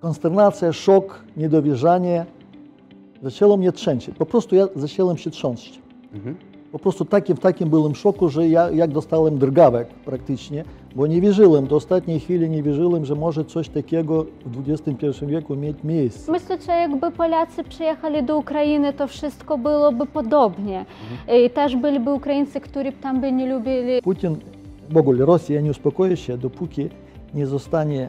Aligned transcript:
Konsternacja, 0.00 0.72
szok, 0.72 1.24
niedowierzanie 1.36 2.26
zaczęło 3.22 3.56
mnie 3.56 3.72
trzęsieć. 3.72 4.14
Po 4.18 4.26
prostu 4.26 4.56
ja 4.56 4.66
zacząłem 4.74 5.16
się 5.16 5.30
trząść. 5.30 5.80
Po 6.72 6.78
prostu 6.78 7.04
takim, 7.04 7.36
w 7.36 7.40
takim 7.40 7.70
byłem 7.70 7.94
szoku, 7.94 8.28
że 8.28 8.48
ja 8.48 8.70
jak 8.70 8.90
dostałem 8.90 9.38
drgawek 9.38 9.88
praktycznie, 9.88 10.64
bo 10.96 11.06
nie 11.06 11.20
wierzyłem, 11.20 11.66
do 11.66 11.76
ostatniej 11.76 12.20
chwili 12.20 12.50
nie 12.50 12.62
wierzyłem, 12.62 13.04
że 13.04 13.14
może 13.14 13.44
coś 13.44 13.68
takiego 13.68 14.26
w 14.46 14.70
XXI 14.70 15.26
wieku 15.26 15.56
mieć 15.56 15.76
miejsce. 15.84 16.32
Myślę, 16.32 16.58
że 16.66 16.72
jakby 16.72 17.10
Polacy 17.10 17.64
przyjechali 17.64 18.22
do 18.22 18.36
Ukrainy, 18.38 18.92
to 18.92 19.06
wszystko 19.06 19.58
byłoby 19.58 20.06
podobnie. 20.06 20.84
I 21.46 21.50
też 21.50 21.76
byliby 21.76 22.12
Ukraińcy, 22.12 22.60
którzy 22.60 22.92
tam 22.92 23.20
by 23.20 23.32
nie 23.32 23.54
lubili 23.54 24.02
Putin, 24.02 24.36
w 24.90 24.96
ogóle 24.96 25.24
Rosja 25.24 25.60
nie 25.60 25.70
uspokoi 25.70 26.16
się, 26.16 26.38
dopóki 26.38 26.88
nie 27.34 27.46
zostanie 27.46 28.08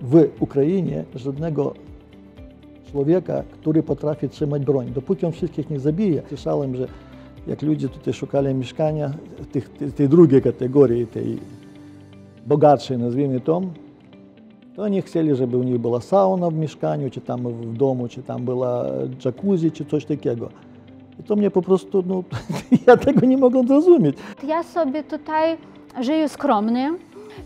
w 0.00 0.28
Ukrainie 0.40 1.04
żadnego 1.14 1.74
człowieka, 2.90 3.42
który 3.50 3.82
potrafi 3.82 4.28
trzymać 4.28 4.64
broń. 4.64 4.92
Dopóki 4.94 5.26
on 5.26 5.32
wszystkich 5.32 5.70
nie 5.70 5.80
zabije. 5.80 6.22
Słyszałem, 6.28 6.76
że 6.76 6.88
jak 7.46 7.62
ludzie 7.62 7.88
tutaj 7.88 8.14
szukali 8.14 8.54
mieszkania 8.54 9.10
tej, 9.52 9.62
tej 9.92 10.08
drugiej 10.08 10.42
kategorii, 10.42 11.06
tej 11.06 11.38
bogatszej, 12.46 12.98
nazwijmy 12.98 13.40
to, 13.40 13.62
to 14.78 14.82
oni 14.82 15.02
chcieli, 15.02 15.36
żeby 15.36 15.56
u 15.56 15.62
nich 15.62 15.78
była 15.78 16.00
sauna 16.00 16.50
w 16.50 16.54
mieszkaniu, 16.54 17.10
czy 17.10 17.20
tam 17.20 17.42
w 17.42 17.76
domu, 17.76 18.08
czy 18.08 18.22
tam 18.22 18.44
była 18.44 18.84
jacuzzi, 19.24 19.72
czy 19.72 19.84
coś 19.84 20.04
takiego. 20.04 20.48
I 21.20 21.22
to 21.22 21.36
mnie 21.36 21.50
po 21.50 21.62
prostu, 21.62 22.04
no, 22.06 22.22
ja 22.86 22.96
tego 22.96 23.26
nie 23.26 23.36
mogłem 23.36 23.68
zrozumieć. 23.68 24.16
Ja 24.46 24.62
sobie 24.62 25.02
tutaj 25.04 25.56
żyję 26.00 26.28
skromnie 26.28 26.94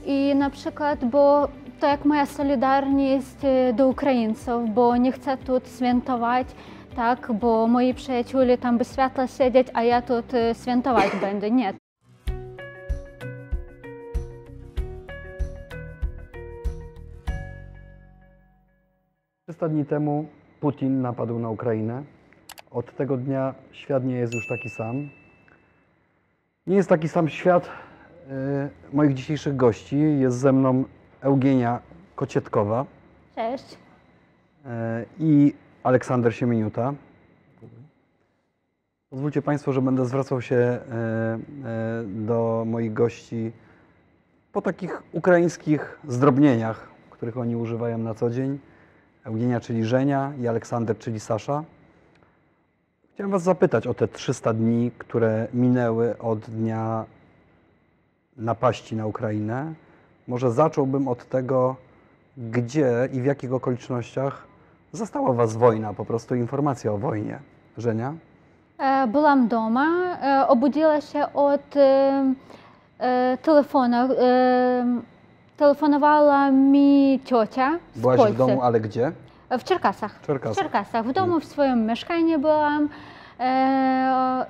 i 0.06 0.34
na 0.34 0.50
przykład, 0.50 1.04
bo 1.04 1.48
to 1.82 1.88
jak 1.88 2.04
moja 2.04 2.26
solidarność 2.26 3.44
y, 3.44 3.72
do 3.72 3.88
Ukraińców, 3.88 4.74
bo 4.74 4.96
nie 4.96 5.12
chcę 5.12 5.36
tu 5.36 5.60
świętować, 5.76 6.46
tak, 6.96 7.32
bo 7.32 7.66
moi 7.66 7.94
przyjaciele 7.94 8.58
tam 8.58 8.78
by 8.78 8.84
światła 8.84 9.26
siedzieć, 9.26 9.68
a 9.74 9.82
ja 9.82 10.02
tu 10.02 10.14
y, 10.14 10.22
świętować 10.62 11.10
będę. 11.20 11.50
Nie. 11.50 11.72
Trzysta 19.46 19.68
dni 19.68 19.84
temu 19.84 20.26
Putin 20.60 21.02
napadł 21.02 21.38
na 21.38 21.48
Ukrainę. 21.50 22.02
Od 22.70 22.96
tego 22.96 23.16
dnia 23.16 23.54
świat 23.72 24.04
nie 24.04 24.14
jest 24.14 24.34
już 24.34 24.48
taki 24.48 24.70
sam. 24.70 25.08
Nie 26.66 26.76
jest 26.76 26.88
taki 26.88 27.08
sam 27.08 27.28
świat 27.28 27.66
y, 27.66 28.96
moich 28.96 29.14
dzisiejszych 29.14 29.56
gości. 29.56 29.98
Jest 30.18 30.38
ze 30.38 30.52
mną 30.52 30.84
Eugenia 31.22 31.80
Kocietkowa 32.16 32.86
Cześć. 33.34 33.78
e, 34.66 35.04
i 35.18 35.54
Aleksander 35.82 36.34
Siemieniuta. 36.34 36.94
Pozwólcie 39.10 39.42
Państwo, 39.42 39.72
że 39.72 39.82
będę 39.82 40.06
zwracał 40.06 40.42
się 40.42 40.56
e, 40.56 40.78
e, 41.64 42.04
do 42.04 42.64
moich 42.66 42.92
gości 42.92 43.52
po 44.52 44.62
takich 44.62 45.02
ukraińskich 45.12 45.98
zdrobnieniach, 46.08 46.88
których 47.10 47.38
oni 47.38 47.56
używają 47.56 47.98
na 47.98 48.14
co 48.14 48.30
dzień. 48.30 48.58
Eugenia, 49.24 49.60
czyli 49.60 49.84
Żenia 49.84 50.32
i 50.40 50.48
Aleksander, 50.48 50.98
czyli 50.98 51.20
Sasza. 51.20 51.64
Chciałem 53.14 53.30
Was 53.30 53.42
zapytać 53.42 53.86
o 53.86 53.94
te 53.94 54.08
300 54.08 54.54
dni, 54.54 54.90
które 54.98 55.48
minęły 55.54 56.18
od 56.18 56.40
dnia 56.40 57.04
napaści 58.36 58.96
na 58.96 59.06
Ukrainę. 59.06 59.74
Może 60.28 60.50
zacząłbym 60.50 61.08
od 61.08 61.28
tego, 61.28 61.76
gdzie 62.36 63.08
i 63.12 63.20
w 63.20 63.24
jakich 63.24 63.52
okolicznościach 63.52 64.46
zastała 64.92 65.32
Was 65.32 65.56
wojna, 65.56 65.94
po 65.94 66.04
prostu 66.04 66.34
informacja 66.34 66.92
o 66.92 66.98
wojnie. 66.98 67.38
Żenia? 67.78 68.14
E, 68.78 69.06
byłam 69.06 69.48
doma, 69.48 69.86
e, 70.22 70.48
obudziła 70.48 71.00
się 71.00 71.32
od 71.34 71.76
e, 71.76 73.38
telefonu. 73.42 73.96
Telefonowała 75.56 76.50
mi 76.50 77.20
ciocia 77.24 77.78
z 77.94 78.00
Byłaś 78.00 78.32
w 78.32 78.36
domu, 78.36 78.62
ale 78.62 78.80
gdzie? 78.80 79.12
W 79.50 79.64
Czerkasach. 79.64 80.20
Czerkasach. 80.20 80.56
W 80.56 80.58
Czerkasach. 80.58 81.06
W 81.06 81.12
domu, 81.12 81.32
mm. 81.32 81.40
w 81.40 81.44
swoim 81.44 81.86
mieszkaniu 81.86 82.38
byłam 82.38 82.88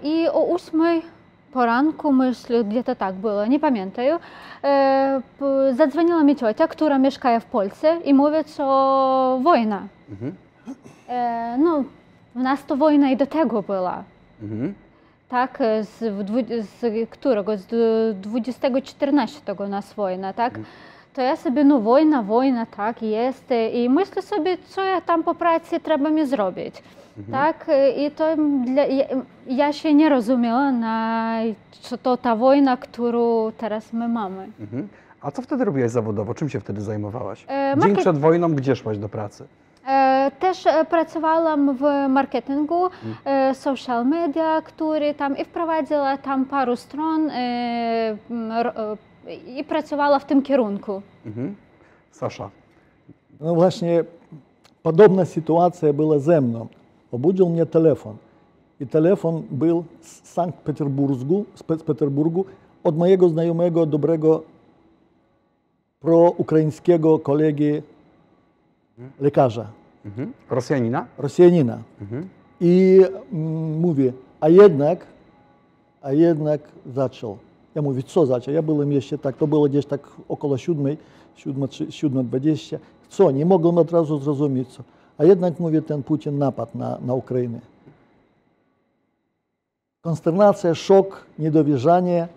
i 0.03 0.28
o 0.28 0.44
ósmej 0.44 1.03
poranku, 1.53 2.13
myślę, 2.13 2.65
gdzie-to 2.65 2.95
tak 2.95 3.15
było, 3.15 3.47
nie 3.47 3.61
pamiętam, 3.61 4.05
e, 4.65 5.21
zadzwoniła 5.73 6.25
mi 6.25 6.37
ciocia, 6.37 6.69
która 6.69 6.99
mieszka 6.99 7.41
w 7.41 7.45
Polsce 7.45 7.99
i 8.05 8.15
mówi, 8.15 8.37
że 8.57 8.65
wojna. 9.43 9.83
Mhm. 10.11 10.35
E, 11.09 11.57
no, 11.59 11.85
w 12.35 12.43
nas 12.43 12.65
to 12.65 12.77
wojna 12.77 13.11
i 13.11 13.17
do 13.17 13.27
tego 13.27 13.63
była. 13.63 14.05
Mhm. 14.43 14.75
Tak, 15.29 15.59
z, 15.83 15.99
z 16.67 17.11
którego? 17.11 17.57
Z 17.57 18.21
2014 18.21 19.55
u 19.55 19.69
nas 19.69 19.95
wojna, 19.95 20.33
tak? 20.33 20.59
To 21.15 21.23
ja 21.23 21.37
sobie, 21.37 21.65
no 21.65 21.81
wojna, 21.81 22.23
wojna, 22.23 22.67
tak, 22.67 23.03
jest. 23.03 23.45
I 23.73 23.89
myślę 23.89 24.23
sobie, 24.23 24.56
co 24.69 24.83
ja 24.84 25.00
tam 25.00 25.23
po 25.23 25.34
pracy 25.34 25.81
trzeba 25.81 26.11
mi 26.11 26.27
zrobić. 26.27 26.83
Tak, 27.31 27.67
i 27.97 28.11
to 28.11 28.25
dla, 28.65 28.83
ja, 28.84 29.05
ja 29.47 29.72
się 29.72 29.95
nie 29.95 30.09
rozumiała, 30.09 30.72
na, 30.72 31.37
co 31.81 31.99
to 31.99 32.17
ta 32.17 32.37
wojna, 32.37 32.77
którą 32.77 33.53
teraz 33.59 33.93
my 33.93 34.09
mamy. 34.09 34.49
Mhm. 34.61 34.89
A 35.21 35.31
co 35.31 35.43
wtedy 35.43 35.65
robiłaś 35.65 35.91
zawodowo? 35.91 36.34
Czym 36.34 36.49
się 36.49 36.61
wtedy 36.61 36.81
zajmowałaś? 36.81 37.45
E, 37.49 37.75
Dzień 37.83 37.97
przed 37.97 38.19
wojną 38.19 38.55
gdzie 38.55 38.77
szłaś 38.77 38.99
do 38.99 39.09
pracy? 39.09 39.45
E, 39.89 40.31
Też 40.41 40.67
e, 40.67 40.84
pracowałam 40.84 41.77
w 41.77 41.83
marketingu, 42.09 42.89
e, 43.25 43.55
social 43.55 44.06
media, 44.06 44.62
który 44.65 45.15
tam 45.15 45.37
i 45.39 45.45
wprowadziła 45.45 46.17
tam 46.17 46.45
paru 46.45 46.77
stron 46.77 47.31
e, 47.31 48.17
i 49.47 49.65
pracowała 49.65 50.19
w 50.19 50.27
tym 50.27 50.43
kierunku. 50.43 51.03
Mhm. 51.27 51.55
Sasza. 52.10 52.50
No 53.41 53.55
właśnie, 53.55 54.05
podobna 54.83 55.25
sytuacja 55.25 55.93
była 55.93 56.19
ze 56.19 56.41
mną. 56.41 56.66
Obudził 57.12 57.49
mnie 57.49 57.66
telefon. 57.66 58.16
I 58.81 58.87
telefon 58.87 59.43
był 59.50 59.84
z 60.00 60.28
Sankt 60.28 60.59
Petersburgu, 60.59 61.44
z 61.55 61.62
Pe- 61.62 61.78
z 61.78 61.83
Petersburgu 61.83 62.44
od 62.84 62.99
mojego 62.99 63.28
znajomego, 63.28 63.87
dobrego 63.87 64.43
proukraińskiego 66.00 67.19
kolegi 67.19 67.83
lekarza, 69.21 69.66
Mhm. 70.04 70.33
Rosjanina? 70.50 71.06
Rosjanina. 71.19 71.78
Mhm. 72.00 72.28
I 72.60 73.00
mm, 73.33 73.78
mówi, 73.81 74.12
a 74.41 74.49
jednak, 74.49 75.06
a 76.03 76.12
jednak 76.12 76.60
zaczął. 76.87 77.39
Ja 77.75 77.83
mówię, 77.83 78.03
co 78.03 78.27
zaczął? 78.27 78.55
Ja 78.55 78.62
byłem 78.62 78.93
jeszcze 78.93 79.19
tak, 79.19 79.37
to 79.37 79.47
było 79.47 79.69
gdzieś 79.69 79.87
tak 79.87 80.00
około 80.28 80.59
siódmej, 80.59 80.99
siódma, 81.34 81.66
siódma 81.91 82.22
dwadzieścia. 82.22 82.78
Co? 83.09 83.31
Nie 83.31 83.47
mogłem 83.47 83.78
od 83.78 83.93
razu 83.93 84.19
zrozumieć, 84.19 84.69
co. 84.69 84.83
A 85.19 85.25
jednak, 85.25 85.60
mówię, 85.60 85.83
ten 85.83 86.03
Putin 86.03 86.38
napadł 86.38 86.78
na, 86.78 86.99
na 87.06 87.15
Ukrainę. 87.15 87.60
Konsternacja, 90.00 90.75
szok, 90.75 91.27
niedowierzanie 91.38 92.28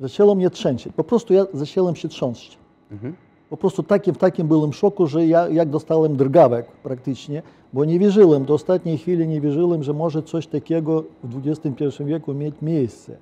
zaczęło 0.00 0.34
mnie 0.34 0.50
trzęsieć. 0.50 0.92
Po 0.96 1.04
prostu 1.04 1.34
ja 1.34 1.46
zacząłem 1.52 1.96
się 1.96 2.08
trząść. 2.08 2.58
Mhm. 2.90 3.14
Po 3.50 3.56
prostu 3.56 3.82
takim, 3.82 4.14
w 4.14 4.18
takim 4.18 4.48
byłem 4.48 4.72
szoku, 4.72 5.06
że 5.06 5.26
ja 5.26 5.48
jak 5.48 5.70
dostałem 5.70 6.16
drgawek 6.16 6.66
praktycznie, 6.66 7.42
bo 7.72 7.84
nie 7.84 7.98
wierzyłem, 7.98 8.44
do 8.44 8.54
ostatniej 8.54 8.98
chwili 8.98 9.28
nie 9.28 9.40
wierzyłem, 9.40 9.82
że 9.82 9.92
może 9.92 10.22
coś 10.22 10.46
takiego 10.46 11.04
w 11.24 11.48
XXI 11.48 12.04
wieku 12.04 12.34
mieć 12.34 12.54
miejsce. 12.62 13.16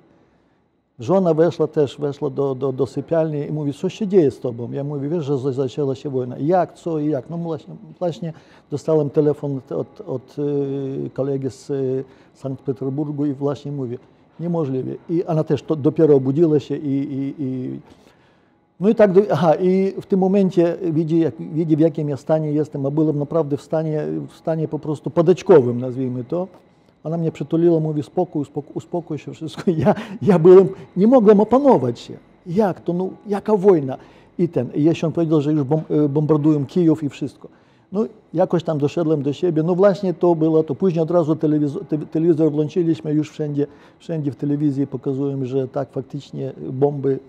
Żona 0.99 1.33
weszła 1.33 1.67
też, 1.67 1.97
weszła 1.97 2.29
do, 2.29 2.55
do, 2.55 2.71
do 2.71 2.85
sypialni 2.85 3.39
i 3.39 3.51
mówi, 3.51 3.73
co 3.73 3.89
się 3.89 4.07
dzieje 4.07 4.31
z 4.31 4.39
tobą? 4.39 4.71
Ja 4.71 4.83
mówię, 4.83 5.09
wiesz, 5.09 5.25
że 5.25 5.37
za- 5.37 5.51
zaczęła 5.51 5.95
się 5.95 6.09
wojna. 6.09 6.35
Jak, 6.39 6.73
co 6.73 6.99
i 6.99 7.09
jak? 7.09 7.29
No 7.29 7.37
właśnie, 7.37 7.75
właśnie 7.99 8.33
dostałem 8.71 9.09
telefon 9.09 9.61
od, 9.69 10.01
od 10.01 10.35
y, 10.39 11.09
kolegi 11.13 11.49
z 11.49 11.69
y, 11.69 12.03
Sankt 12.33 12.63
Petersburgu 12.63 13.25
i 13.25 13.33
właśnie 13.33 13.71
mówi, 13.71 13.97
niemożliwe. 14.39 14.91
I 15.09 15.23
ona 15.25 15.43
też 15.43 15.63
to, 15.63 15.75
dopiero 15.75 16.15
obudziła 16.15 16.59
się 16.59 16.75
i, 16.77 16.87
i, 17.13 17.35
i 17.43 17.79
no 18.79 18.89
i 18.89 18.95
tak, 18.95 19.11
do- 19.11 19.21
aha, 19.31 19.55
i 19.55 19.93
w 20.01 20.05
tym 20.05 20.19
momencie 20.19 20.77
widzi, 20.91 21.19
jak, 21.19 21.33
widzi, 21.53 21.75
w 21.77 21.79
jakim 21.79 22.09
ja 22.09 22.17
stanie 22.17 22.51
jestem, 22.51 22.85
a 22.85 22.91
byłem 22.91 23.17
Ona 27.07 27.17
mnie 27.17 27.31
przytuliła, 27.31 27.79
mówi, 27.79 28.03
spokój, 28.03 28.45
spokój, 28.45 28.71
uspokój 28.73 29.17
się, 29.17 29.33
wszystko. 29.33 29.71
Ja, 29.77 29.95
ja 30.21 30.39
byłem, 30.39 30.69
nie 30.97 31.07
mogłem 31.07 31.39
opanować 31.39 31.99
się. 31.99 32.13
Jak 32.47 32.81
to, 32.81 32.93
no, 32.93 33.09
jaka 33.27 33.57
wojna? 33.57 33.97
I 34.39 34.49
ten, 34.49 34.69
i 34.75 34.83
jeśli 34.83 35.05
on 35.05 35.11
powiedział, 35.11 35.41
że 35.41 35.53
już 35.53 35.63
bom, 35.63 35.81
bombardują 36.09 36.65
Kijów 36.65 37.03
i 37.03 37.09
wszystko. 37.09 37.47
No, 37.91 38.05
jakoś 38.33 38.63
tam 38.63 38.77
doszedłem 38.77 39.23
do 39.23 39.33
siebie. 39.33 39.63
No 39.63 39.75
właśnie 39.75 40.13
to 40.13 40.35
było 40.35 40.63
to. 40.63 40.75
Później 40.75 41.03
od 41.03 41.11
razu 41.11 41.35
telewizor, 41.35 41.85
te, 41.85 41.97
telewizor 41.97 42.51
włączyliśmy, 42.51 43.13
już 43.13 43.29
wszędzie, 43.31 43.67
wszędzie 43.99 44.31
w 44.31 44.35
telewizji 44.35 44.87
pokazują, 44.87 45.45
że 45.45 45.67
tak 45.67 45.89
faktycznie 45.91 46.53
bomby 46.71 47.19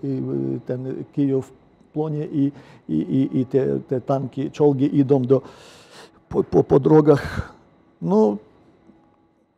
ten 0.65 1.03
Kijów 1.13 1.53
płonie 1.93 2.25
i, 2.25 2.51
i, 2.89 3.29
i, 3.33 3.45
te, 3.45 4.01
tanki, 4.01 4.51
czołgi 4.51 4.97
idą 4.97 5.21
do, 5.21 5.41
po, 6.29 6.63
po 6.63 6.79
drogach. 6.79 7.53
No, 8.01 8.37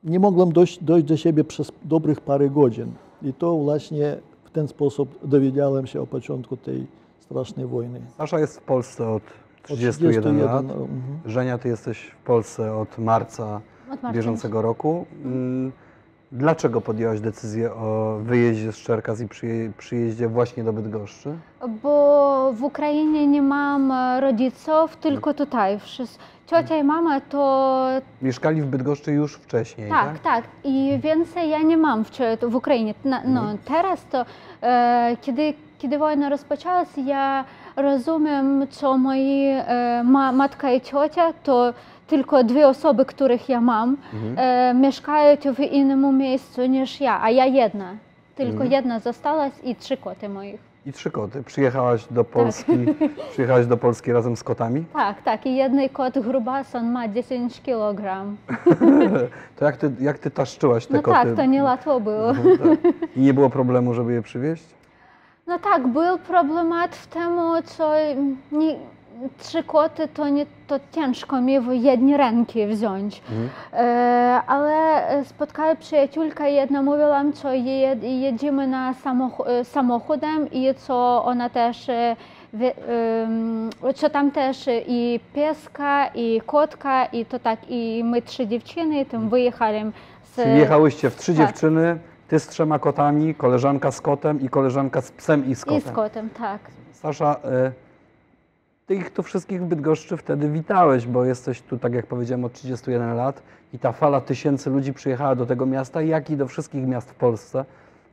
nie 0.03 0.19
mogłem 0.19 0.51
dojść, 0.51 0.83
dojść 0.83 1.07
do 1.07 1.18
siebie 1.18 1.44
przez 1.44 1.71
dobrych 1.83 2.21
parę 2.21 2.50
godzin. 2.50 2.92
I 3.21 3.33
to 3.33 3.56
właśnie 3.57 4.18
w 4.44 4.50
ten 4.50 4.68
sposób 4.68 5.19
dowiedziałem 5.27 5.88
się 5.88 6.01
o 6.01 6.07
początku 6.07 6.57
tej 6.57 6.88
strasznej 7.19 7.65
wojny. 7.65 8.01
Sasza 8.18 8.39
jest 8.39 8.57
w 8.59 8.62
Polsce 8.62 9.09
od 9.09 9.24
Od 9.63 9.77
31 9.77 10.42
lat. 10.42 10.62
mhm. 10.63 10.89
Żenia, 11.25 11.57
ty 11.57 11.69
jesteś 11.69 12.00
w 12.21 12.25
Polsce 12.25 12.75
od 12.75 12.98
marca 12.98 13.56
Od 13.56 13.89
marca. 13.89 14.13
bieżącego 14.13 14.62
roku. 14.62 15.06
Mm, 15.25 15.71
Dlaczego 16.31 16.81
podjęłaś 16.81 17.19
decyzję 17.19 17.73
o 17.73 18.17
wyjeździe 18.21 18.71
z 18.71 18.75
Czerkas 18.77 19.21
i 19.21 19.27
przyje- 19.27 19.71
przyjeździe 19.77 20.27
właśnie 20.27 20.63
do 20.63 20.73
Bydgoszczy? 20.73 21.33
Bo 21.83 22.53
w 22.53 22.63
Ukrainie 22.63 23.27
nie 23.27 23.41
mam 23.41 23.91
e, 23.91 24.21
rodziców, 24.21 24.95
tylko 24.95 25.33
tutaj. 25.33 25.79
Wszyscy- 25.79 26.19
Ciocia 26.47 26.77
i 26.77 26.83
mama 26.83 27.21
to 27.21 27.77
Mieszkali 28.21 28.61
w 28.61 28.65
Bydgoszczy 28.65 29.11
już 29.11 29.33
wcześniej, 29.35 29.89
tak? 29.89 30.05
tak, 30.05 30.19
tak. 30.19 30.43
I 30.63 30.99
więcej 31.03 31.49
ja 31.49 31.61
nie 31.61 31.77
mam 31.77 32.05
w, 32.05 32.09
w 32.41 32.55
Ukrainie. 32.55 32.93
No, 33.05 33.17
Mhm. 33.17 33.57
teraz 33.65 34.05
to, 34.11 34.25
e, 34.63 35.17
kiedy, 35.21 35.53
kiedy 35.77 35.97
wojna 35.97 36.29
rozpoczęła 36.29 36.85
się, 36.85 37.01
ja 37.01 37.45
rozumiem, 37.75 38.67
co 38.69 38.97
moi 38.97 39.45
e, 39.47 40.03
ma, 40.05 40.31
matka 40.31 40.71
i 40.71 40.81
ciocia 40.81 41.33
to 41.43 41.73
tylko 42.11 42.43
dwie 42.43 42.67
osoby, 42.67 43.05
których 43.05 43.49
ja 43.49 43.61
mam, 43.61 43.97
Mhm. 44.13 44.33
e, 44.37 44.73
mieszkają 44.73 45.37
w 45.55 45.59
innym 45.59 46.17
miejscu 46.17 46.65
niż 46.65 47.01
ja, 47.01 47.21
a 47.23 47.29
ja 47.29 47.45
jedna. 47.45 47.85
Tylko 48.35 48.51
Mhm. 48.53 48.71
jedna 48.71 48.99
zostałaś 48.99 49.51
i 49.63 49.75
trzy 49.75 49.97
koty 49.97 50.29
moich. 50.29 50.59
I 50.85 50.91
trzy 50.93 51.11
koty. 51.11 51.43
Przyjechałaś 51.43 52.05
do 52.11 52.23
Polski, 52.23 52.71
przyjechałaś 53.31 53.65
do 53.65 53.77
Polski 53.77 54.11
razem 54.13 54.35
z 54.37 54.43
kotami. 54.43 54.83
Tak, 54.93 55.21
tak. 55.21 55.45
I 55.45 55.55
jeden 55.55 55.89
kot 55.89 56.19
grubason 56.19 56.91
ma 56.91 57.07
10 57.07 57.61
kg. 57.61 58.01
To 59.57 59.65
jak 59.65 59.77
ty, 59.77 59.91
jak 59.99 60.19
ty 60.19 60.31
taszczyłaś 60.31 60.85
te 60.87 60.93
No 60.93 61.01
koty? 61.01 61.17
tak, 61.17 61.35
to 61.35 61.45
nie 61.45 61.63
łatwo 61.63 61.99
było. 61.99 62.29
Mhm, 62.29 62.57
tak. 62.57 62.93
I 63.15 63.19
nie 63.21 63.33
było 63.33 63.49
problemu, 63.49 63.93
żeby 63.93 64.13
je 64.13 64.21
przywieźć? 64.21 64.63
No 65.47 65.59
tak, 65.59 65.87
był 65.87 66.17
problemat 66.17 66.95
w 66.95 67.07
tym, 67.07 67.39
co 67.65 67.91
nie, 68.51 68.75
trzy 69.38 69.63
koty 69.63 70.07
to 70.07 70.29
nie 70.29 70.45
to 70.68 70.79
ciężko 70.91 71.41
mi 71.41 71.59
w 71.59 71.73
jednej 71.73 72.18
ręki 72.18 72.68
wziąć. 72.68 73.21
Mhm. 73.31 73.50
E, 73.73 74.41
ale 74.47 75.01
spotkała 75.25 75.75
przyjaciółka 75.75 76.47
i 76.47 76.56
jedna 76.56 76.81
mówiła 76.81 77.23
mi, 77.23 77.33
co 77.33 77.53
je, 77.53 77.95
jedziemy 78.01 78.68
na 78.68 78.94
samoch- 78.94 79.47
e, 79.47 79.65
samochodem 79.65 80.51
i 80.51 80.73
co 80.75 81.23
ona 81.25 81.50
też, 81.50 81.89
e, 81.89 82.15
wie, 82.53 82.73
co 83.95 84.09
tam 84.09 84.31
też 84.31 84.69
i 84.88 85.19
pieska, 85.33 86.07
i 86.15 86.41
kotka, 86.45 87.06
i 87.06 87.25
to 87.25 87.39
tak, 87.39 87.59
i 87.69 88.03
my 88.06 88.21
trzy 88.21 88.47
dziewczyny 88.47 89.06
tam 89.06 89.29
wyjechali 89.29 89.91
z... 90.24 90.35
Czyli 90.35 90.57
jechałyście 90.57 91.09
w 91.09 91.15
trzy 91.15 91.33
tak. 91.35 91.47
dziewczyny, 91.47 91.97
ty 92.27 92.39
z 92.39 92.47
trzema 92.47 92.79
kotami, 92.79 93.35
koleżanka 93.35 93.91
z 93.91 94.01
kotem 94.01 94.41
i 94.41 94.50
koleżanka 94.50 95.01
z 95.01 95.12
psem 95.12 95.45
i 95.45 95.56
z 95.56 95.65
kotem. 95.65 95.77
I 95.77 95.81
z 95.81 95.91
kotem, 95.91 96.29
tak. 96.29 96.59
Sasza, 96.94 97.35
y, 97.67 97.90
ty 98.91 98.95
ich 98.95 99.09
tu 99.09 99.23
wszystkich 99.23 99.61
w 99.61 99.65
Bydgoszczy 99.65 100.17
wtedy 100.17 100.49
witałeś, 100.49 101.07
bo 101.07 101.25
jesteś 101.25 101.61
tu, 101.61 101.77
tak 101.77 101.93
jak 101.93 102.05
powiedziałem, 102.05 102.45
od 102.45 102.53
31 102.53 103.15
lat 103.15 103.43
i 103.73 103.79
ta 103.79 103.91
fala 103.91 104.21
tysięcy 104.21 104.69
ludzi 104.69 104.93
przyjechała 104.93 105.35
do 105.35 105.45
tego 105.45 105.65
miasta, 105.65 106.01
jak 106.01 106.29
i 106.29 106.38
do 106.38 106.47
wszystkich 106.47 106.88
miast 106.88 107.11
w 107.11 107.15
Polsce. 107.15 107.65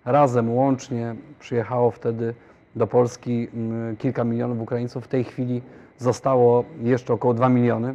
Razem, 0.04 0.54
łącznie 0.54 1.14
przyjechało 1.40 1.90
wtedy 1.90 2.34
do 2.76 2.86
Polski 2.86 3.48
mm, 3.54 3.96
kilka 3.96 4.24
milionów 4.24 4.60
Ukraińców. 4.60 5.04
W 5.04 5.08
tej 5.08 5.24
chwili 5.24 5.62
zostało 5.98 6.64
jeszcze 6.82 7.12
około 7.12 7.34
2 7.34 7.48
miliony. 7.48 7.94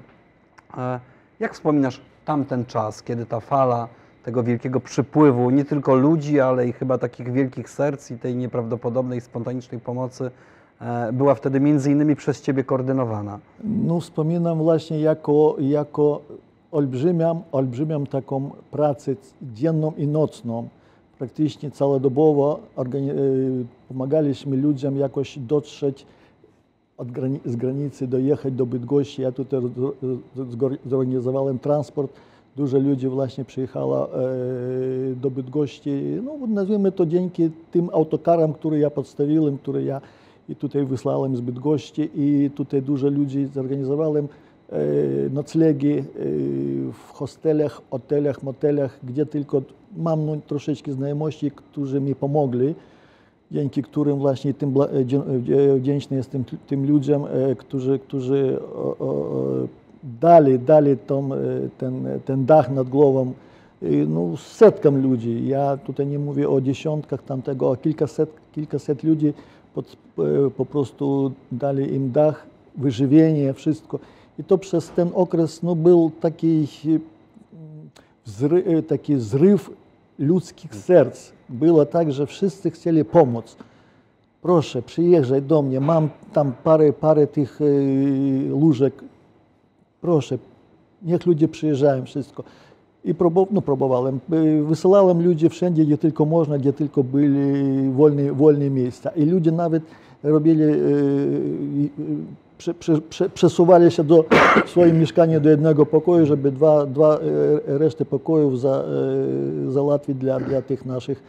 E, 0.77 1.00
Jak 1.39 1.53
wspominasz 1.53 2.01
tamten 2.25 2.65
czas, 2.65 3.03
kiedy 3.03 3.25
ta 3.25 3.39
fala 3.39 3.88
tego 4.24 4.44
wielkiego 4.44 4.80
przypływu, 4.80 5.50
nie 5.50 5.65
tylko 5.65 5.95
ludzi, 5.95 6.39
ale 6.39 6.68
i 6.68 6.74
chyba 6.74 6.97
takich 6.97 7.31
wielkich 7.31 7.69
serc 7.69 8.12
i 8.12 8.18
tej 8.18 8.35
nieprawdopodobnej, 8.35 9.21
spontanicznej 9.21 9.81
pomocy 9.81 10.31
była 11.13 11.35
wtedy 11.35 11.59
między 11.59 11.91
innymi 11.91 12.15
przez 12.15 12.41
Ciebie 12.41 12.63
koordynowana? 12.63 13.39
Ну, 13.63 14.00
wspominam 14.00 14.57
właśnie 14.57 15.00
jako, 15.00 15.56
jako 15.59 16.21
olbrzymią, 16.71 17.41
olbrzymią 17.51 18.06
taką 18.06 18.50
pracę 18.71 19.15
dzienną 19.53 19.91
i 19.97 20.07
nocną. 20.07 20.68
Praktycznie 21.19 21.71
całodobowo 21.71 22.59
e, 22.77 22.83
pomagaliśmy 23.88 24.57
ludziom 24.57 24.97
jakoś 24.97 25.39
dotrzeć 25.39 26.06
grani- 27.00 27.39
z 27.45 27.56
granicy, 27.56 28.07
dojechać 28.07 28.53
do 28.53 28.65
Bydgoszczy. 28.65 29.21
Ja 29.21 29.31
tutaj 29.31 29.59
zor- 29.62 29.94
zor- 30.57 30.77
zorganizowałem 30.85 31.59
transport. 31.59 32.12
Dużo 32.56 32.80
ludzi 32.80 33.07
właśnie 33.07 33.45
przyjechało 33.45 34.09
e, 34.09 34.19
do 35.21 35.31
Bydgoszczy. 35.31 36.21
No, 36.25 36.47
nazwijmy 36.47 36.91
to 36.91 37.06
dzięki 37.06 37.51
tym 37.71 37.89
autokarom, 37.94 38.53
które 38.53 38.80
ja 38.80 38.89
podstawiłem, 38.89 39.57
które 39.57 39.83
ja 39.83 40.01
i 40.50 40.56
tutaj 40.56 40.86
wysłałem 40.86 41.38
z 41.38 41.42
Bydgoszczy 41.42 42.10
i 42.16 42.50
tutaj 42.56 42.81
dużo 42.81 43.10
ludzi 43.10 43.45
zorganizowałem 43.45 44.28
e, 44.69 44.80
noclegi 45.34 45.94
e, 45.98 46.04
w 46.94 47.12
hostelach, 47.13 47.81
hotelach, 47.92 48.44
motelach, 48.44 49.00
gdzie 49.04 49.25
tylko 49.25 49.62
mam 49.98 50.25
no, 50.25 50.38
troszeczkę 50.48 50.92
znajomości, 50.92 51.51
którzy 51.51 52.01
mi 52.01 52.16
pomogli, 52.16 52.75
dzięki 53.51 53.84
którym 53.84 54.18
właśnie 54.18 54.54
tym 54.54 54.74
e, 54.81 55.78
wdzięczny 55.80 56.18
jestem 56.18 56.44
tym 56.68 56.88
ludziom, 56.88 57.25
którzy, 57.57 58.00
którzy 58.00 58.60
o, 58.75 58.95
o, 59.00 59.07
o, 59.07 59.68
dali, 60.22 60.60
dali 60.60 60.98
ten, 61.78 62.45
dach 62.45 62.72
nad 62.72 62.90
głową 62.90 63.34
no, 64.07 64.30
ludzi. 64.92 65.48
Ja 65.48 65.78
tutaj 65.78 66.07
nie 66.07 66.19
mówię 66.19 66.50
o 66.50 66.62
dziesiątkach 66.62 67.24
tamtego, 67.24 67.72
a 67.72 67.75
kilkaset, 67.75 68.30
kilkaset 68.56 69.04
ludzi 69.04 69.34
pod, 69.75 69.97
e, 70.19 70.49
po 70.49 70.65
prostu 70.65 71.31
dali 71.51 71.93
im 71.93 72.11
dach, 72.11 72.45
wyżywienie, 72.77 73.53
wszystko. 73.53 73.99
I 74.39 74.43
to 74.43 74.57
przez 74.57 74.89
ten 74.89 75.09
okres 75.13 75.63
no, 75.63 75.75
był 75.75 76.11
taki, 76.21 76.67
e, 76.85 76.99
wzry, 78.25 78.63
e, 78.65 78.83
taki 78.83 79.19
zryw 79.19 79.69
ludzkich 80.19 80.75
serc. 80.75 81.31
Było 81.49 81.85
tak, 81.85 82.11
że 82.11 82.27
wszyscy 82.27 82.71
chcieli 82.71 83.05
pomóc. 83.05 83.55
Proszę, 84.41 84.81
przyjeżdżaj 84.81 85.41
do 85.41 85.61
mnie, 85.61 85.79
mam 85.79 86.09
tam 86.33 86.53
parę, 86.63 86.93
parę 86.93 87.27
tych 87.27 87.59
e, 87.61 87.65
łóżek. 88.53 89.03
Proszę, 90.01 90.37
niech 91.01 91.25
ludzie 91.25 91.47
przyjeżdżają, 91.47 92.06
wszystko. 92.06 92.44
I 93.06 93.16
próbow, 93.16 93.52
no, 93.52 93.62
próbowałem. 93.62 94.19
E, 94.31 94.64
Wysyłałem 94.64 95.26
ludzi 95.26 95.50
wszędzie, 95.50 95.86
gdzie 95.86 95.98
tylko 95.98 96.26
można, 96.26 96.57
gdzie 96.57 96.74
tylko 96.74 97.04
byli 97.04 97.92
wolne, 97.92 98.33
wolne 98.33 98.69
miejsca. 98.69 99.10
I 99.10 99.26
ludzie 99.26 99.52
nawet 99.52 99.83
robili, 100.24 100.64
prze, 102.57 102.74
prze, 103.10 103.30
przesuwali 103.30 103.92
się 103.92 104.04
do 104.04 104.26
swoim 104.66 105.00
mieszkania 105.00 105.40
do 105.40 105.50
jednego 105.50 105.86
pokoju, 105.86 106.26
żeby 106.26 106.52
dwa, 106.52 106.86
dwa 106.86 107.19
reszty 107.66 108.06
pokojów 108.06 108.60
za, 108.60 108.83
załatwić 109.68 110.18
dla, 110.18 110.40
tych 110.68 110.86
naszych 110.86 111.24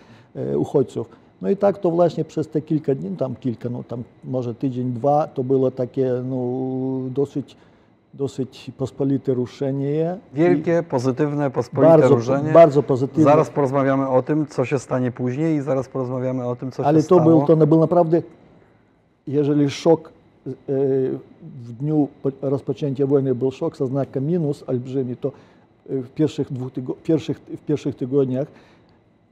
uchodźców. 0.57 1.09
No 1.43 1.51
i 1.51 1.57
tak 1.57 1.79
to 1.79 1.91
właśnie 1.91 2.25
przez 2.25 2.49
te 2.49 2.61
kilka 2.61 2.95
dni, 2.95 3.17
tam 3.17 3.35
kilka, 3.37 3.69
no 3.69 3.83
tam 3.89 4.03
może 4.25 4.55
tydzień, 4.55 4.93
dwa, 4.93 5.27
to 5.27 5.45
było 5.45 5.71
takie 5.71 6.13
no, 6.31 6.37
dosyć, 7.11 7.57
dosyć 8.15 8.71
pospolite 8.79 9.35
ruszenie. 9.35 10.19
Wielkie, 10.35 10.83
pozytywne, 10.83 11.51
pospolite 11.51 11.91
bardzo, 11.99 12.15
różenie. 12.15 12.53
bardzo 12.53 12.83
pozytywne. 12.83 13.25
Zaraz 13.25 13.51
porozmawiamy 13.51 14.09
o 14.09 14.23
tym, 14.23 14.47
co 14.47 14.65
się 14.65 14.79
stanie 14.79 15.11
później 15.11 15.57
i 15.57 15.61
zaraz 15.61 15.89
porozmawiamy 15.89 16.47
o 16.47 16.57
tym, 16.57 16.71
co 16.71 16.87
Ale 16.87 17.03
się 17.03 17.09
to 17.09 17.15
stało. 17.17 17.31
był, 17.31 17.47
to 17.47 17.67
był 17.67 17.81
naprawdę, 17.81 18.23
jeżeli 19.27 19.71
szok 19.71 20.13
e, 20.47 20.51
w 21.63 21.73
dniu 21.81 22.09
po- 22.23 22.31
rozpoczęcia 22.43 23.07
wojny 23.07 23.35
był 23.35 23.51
szok 23.51 23.77
ze 23.77 23.87
znakiem 23.87 24.27
minus 24.27 24.65
olbrzymi, 24.67 25.17
to 25.17 25.29
e, 25.29 25.33
w 26.03 26.11
pierwszych, 26.11 26.53
dwóch 26.53 26.73
tygo, 26.73 26.95
pierwszych, 27.03 27.39
w 27.39 27.67
pierwszych 27.67 27.97
tygodniach 27.97 28.47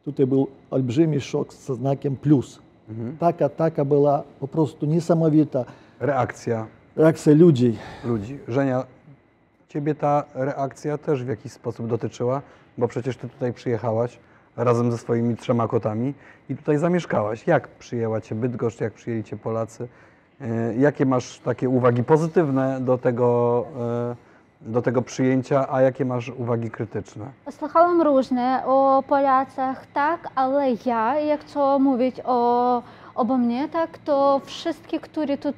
tutaj 0.05 0.27
był 0.27 0.47
olbrzymi 0.71 1.21
szok 1.21 1.55
ze 1.55 1.75
znakiem 1.75 2.17
plus. 2.17 2.59
Mhm. 2.89 3.17
Taka, 3.19 3.49
taka 3.49 3.85
była 3.85 4.23
po 4.41 4.49
prostu 4.49 4.87
niesamowita 4.87 5.65
Reakcja 6.01 6.67
reakcja 6.97 7.33
ludzi. 7.35 7.79
ludzi. 8.05 8.39
Żenia, 8.49 8.85
Ciebie 9.69 9.95
ta 9.95 10.25
reakcja 10.35 10.99
też 10.99 11.25
w 11.25 11.29
jakiś 11.29 11.53
sposób 11.53 11.87
dotyczyła, 11.87 12.43
bo 12.79 12.89
przecież 12.89 13.17
Ty 13.17 13.29
tutaj 13.29 13.53
przyjechałaś 13.53 14.19
razem 14.57 14.93
ze 14.93 14.99
swoimi 14.99 15.37
trzema 15.37 15.69
kotami 15.69 16.15
i 16.49 16.57
tutaj 16.57 16.79
zamieszkałaś. 16.79 17.47
Jak 17.47 17.69
przyjęła 17.69 18.21
Cię 18.21 18.35
Bydgoszcz, 18.35 18.81
jak 18.81 18.93
przyjęli 18.93 19.25
Cię 19.25 19.37
Polacy? 19.37 19.89
E, 20.41 20.75
Jakie 20.75 21.07
masz 21.07 21.39
takie 21.39 21.69
uwagi 21.69 22.05
pozytywne 22.05 22.81
do 22.81 22.99
tego, 22.99 23.65
e, 23.81 24.71
do 24.71 24.83
tego 24.83 25.03
przyjęcia, 25.03 25.67
a 25.73 25.81
jakie 25.83 26.05
masz 26.05 26.29
uwagi 26.29 26.71
krytyczne? 26.71 27.27
Słuchałam 27.51 28.03
różne 28.03 28.63
o 28.67 29.03
Polacach, 29.09 29.87
tak, 29.87 30.29
ale 30.35 30.69
ja, 30.87 31.21
jak 31.21 31.45
co 31.45 31.79
mówić 31.79 32.17
o, 32.25 32.83
Obok 33.15 33.39
mnie 33.39 33.69
tak, 33.69 33.99
to 33.99 34.41
wszystkie, 34.45 35.01
którzy 35.01 35.39
tu, 35.39 35.53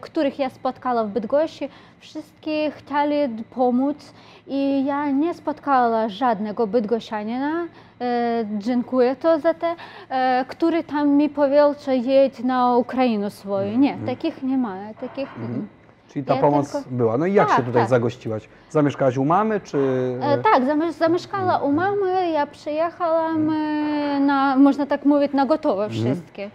których 0.00 0.38
ja 0.38 0.50
spotkała 0.50 1.04
w 1.04 1.08
Bydgoszczy, 1.08 1.68
wszystkie 2.00 2.70
chcieli 2.70 3.44
pomóc 3.50 4.12
i 4.46 4.84
ja 4.84 5.10
nie 5.10 5.34
spotkała 5.34 6.08
żadnego 6.08 6.66
bydgoszczanina, 6.66 7.66
e, 8.00 8.44
dziękuję 8.58 9.16
to 9.16 9.40
za 9.40 9.54
te, 9.54 9.74
e, 10.08 10.44
który 10.48 10.84
tam 10.84 11.08
mi 11.08 11.28
powiedział, 11.28 11.74
że 11.84 11.96
jedź 11.96 12.38
na 12.40 12.76
Ukrainę 12.76 13.30
swoją. 13.30 13.78
Nie, 13.78 13.92
mhm. 13.92 14.16
takich 14.16 14.42
nie 14.42 14.58
ma, 14.58 14.76
takich... 15.00 15.28
Mhm. 15.28 15.44
mhm. 15.44 15.68
Czyli 16.08 16.24
ta 16.24 16.34
ja 16.34 16.40
pomoc 16.40 16.72
tylko... 16.72 16.90
była. 16.90 17.18
No 17.18 17.26
i 17.26 17.34
jak 17.34 17.48
tak, 17.48 17.56
się 17.56 17.62
tutaj 17.62 17.82
tak. 17.82 17.90
zagościłaś? 17.90 18.48
Zamieszkałaś 18.70 19.16
u 19.16 19.24
mamy, 19.24 19.60
czy... 19.60 19.78
E, 20.20 20.38
tak, 20.38 20.62
zamieszkała 20.92 21.58
u 21.58 21.68
mhm. 21.68 21.74
mamy, 21.74 22.30
ja 22.30 22.46
przyjechałam 22.46 23.36
mhm. 23.36 23.52
e, 23.52 24.20
na, 24.20 24.56
można 24.56 24.86
tak 24.86 25.04
mówić, 25.04 25.32
na 25.32 25.46
gotowe 25.46 25.90
wszystkie. 25.90 26.50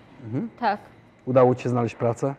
Tak. 0.59 0.79
Udało 1.25 1.55
Ci 1.55 1.63
się 1.63 1.69
znaleźć 1.69 1.95
pracę? 1.95 2.35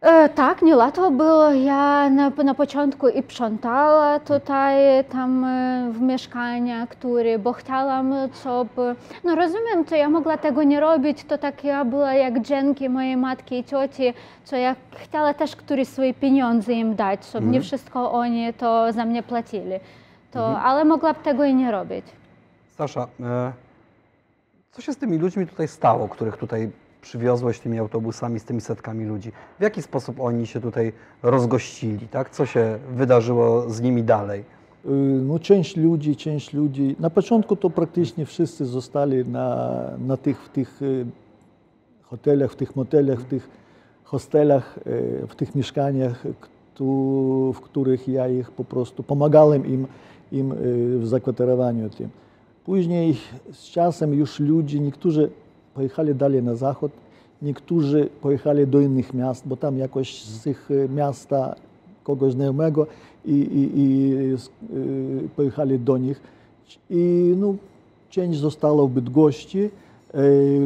E, 0.00 0.28
tak, 0.28 0.62
nie 0.62 0.76
łatwo 0.76 1.10
było. 1.10 1.50
Ja 1.50 2.10
na, 2.10 2.30
na 2.30 2.54
początku 2.54 3.08
i 3.08 3.22
sprzątała 3.22 4.20
tutaj, 4.20 5.04
tam 5.04 5.44
e, 5.44 5.90
w 5.92 6.00
mieszkania, 6.00 6.86
które, 6.86 7.38
bo 7.38 7.52
chciałam, 7.52 8.14
żeby, 8.44 8.96
no 9.24 9.34
rozumiem, 9.34 9.84
to 9.84 9.96
ja 9.96 10.08
mogła 10.08 10.36
tego 10.36 10.62
nie 10.62 10.80
robić, 10.80 11.24
to 11.24 11.38
tak 11.38 11.64
ja 11.64 11.84
była 11.84 12.14
jak 12.14 12.40
dzięki 12.42 12.88
mojej 12.88 13.16
matki 13.16 13.58
i 13.58 13.64
cioci, 13.64 14.14
co 14.44 14.56
ja 14.56 14.76
chciała 14.96 15.34
też 15.34 15.56
któryś 15.56 15.88
swoje 15.88 16.14
pieniądze 16.14 16.72
im 16.72 16.94
dać, 16.94 17.30
żeby 17.32 17.46
nie 17.46 17.60
wszystko 17.60 18.12
oni 18.12 18.54
to 18.54 18.92
za 18.92 19.04
mnie 19.04 19.22
płacili. 19.22 19.74
To, 20.30 20.60
ale 20.60 20.84
mogłam 20.84 21.14
tego 21.14 21.44
i 21.44 21.54
nie 21.54 21.70
robić. 21.70 22.06
Sasza, 22.76 23.06
e, 23.20 23.52
co 24.72 24.82
się 24.82 24.92
z 24.92 24.96
tymi 24.96 25.18
ludźmi 25.18 25.46
tutaj 25.46 25.68
stało, 25.68 26.08
których 26.08 26.36
tutaj 26.36 26.70
przywiozłeś 27.00 27.60
tymi 27.60 27.78
autobusami 27.78 28.40
z 28.40 28.44
tymi 28.44 28.60
setkami 28.60 29.04
ludzi? 29.04 29.32
W 29.58 29.62
jaki 29.62 29.82
sposób 29.82 30.20
oni 30.20 30.46
się 30.46 30.60
tutaj 30.60 30.92
rozgościli, 31.22 32.08
tak? 32.08 32.30
Co 32.30 32.46
się 32.46 32.78
wydarzyło 32.92 33.70
z 33.70 33.80
nimi 33.80 34.02
dalej? 34.02 34.40
Y, 34.86 34.88
No, 35.28 35.38
część 35.38 35.76
ludzi, 35.76 36.16
część 36.16 36.52
ludzi. 36.52 36.96
Na 37.00 37.10
początku 37.10 37.56
to 37.56 37.70
praktycznie 37.70 38.26
wszyscy 38.26 38.66
zostali 38.66 39.28
na, 39.28 39.80
na 40.06 40.16
tych, 40.16 40.42
w 40.42 40.48
tych 40.48 40.82
y, 40.82 41.06
hotelach, 42.02 42.52
w 42.52 42.56
tych 42.56 42.76
motelach, 42.76 43.18
w 43.20 43.24
tych 43.24 43.48
hostelach, 44.04 44.78
y, 44.86 45.26
w 45.28 45.34
tych 45.34 45.54
mieszkaniach, 45.54 46.24
w 47.54 47.60
których 47.60 48.08
ja 48.08 48.28
ich 48.28 48.50
po 48.50 48.64
prostu 48.64 49.02
pomagałem 49.02 49.66
im, 49.66 49.86
im 50.32 50.54
w 51.00 51.06
zakwaterowaniu 51.06 51.90
tym. 51.90 52.08
Później 52.64 53.16
z 53.52 53.62
czasem 53.64 54.14
już 54.14 54.40
ludzie, 54.40 54.80
niektórzy 54.80 55.30
pojechali 55.78 56.14
dalej 56.14 56.42
na 56.42 56.54
zachód, 56.54 56.92
niektórzy 57.42 58.08
pojechali 58.22 58.66
do 58.66 58.80
innych 58.80 59.14
miast, 59.14 59.48
bo 59.48 59.56
tam 59.56 59.78
jakoś 59.78 60.24
z 60.24 60.46
ich 60.46 60.70
y, 60.70 60.88
miasta 60.94 61.54
kogoś 62.04 62.32
znajomego 62.32 62.86
i, 63.24 63.32
i, 63.32 63.78
i 63.78 64.32
s- 64.34 64.50
y, 64.74 65.28
pojechali 65.36 65.78
do 65.78 65.98
nich. 65.98 66.20
I 66.90 67.34
no, 67.36 67.54
część 68.10 68.38
została 68.38 68.86
w 68.86 68.90
Bydgoszczy. 68.90 69.70
E, 70.14 70.20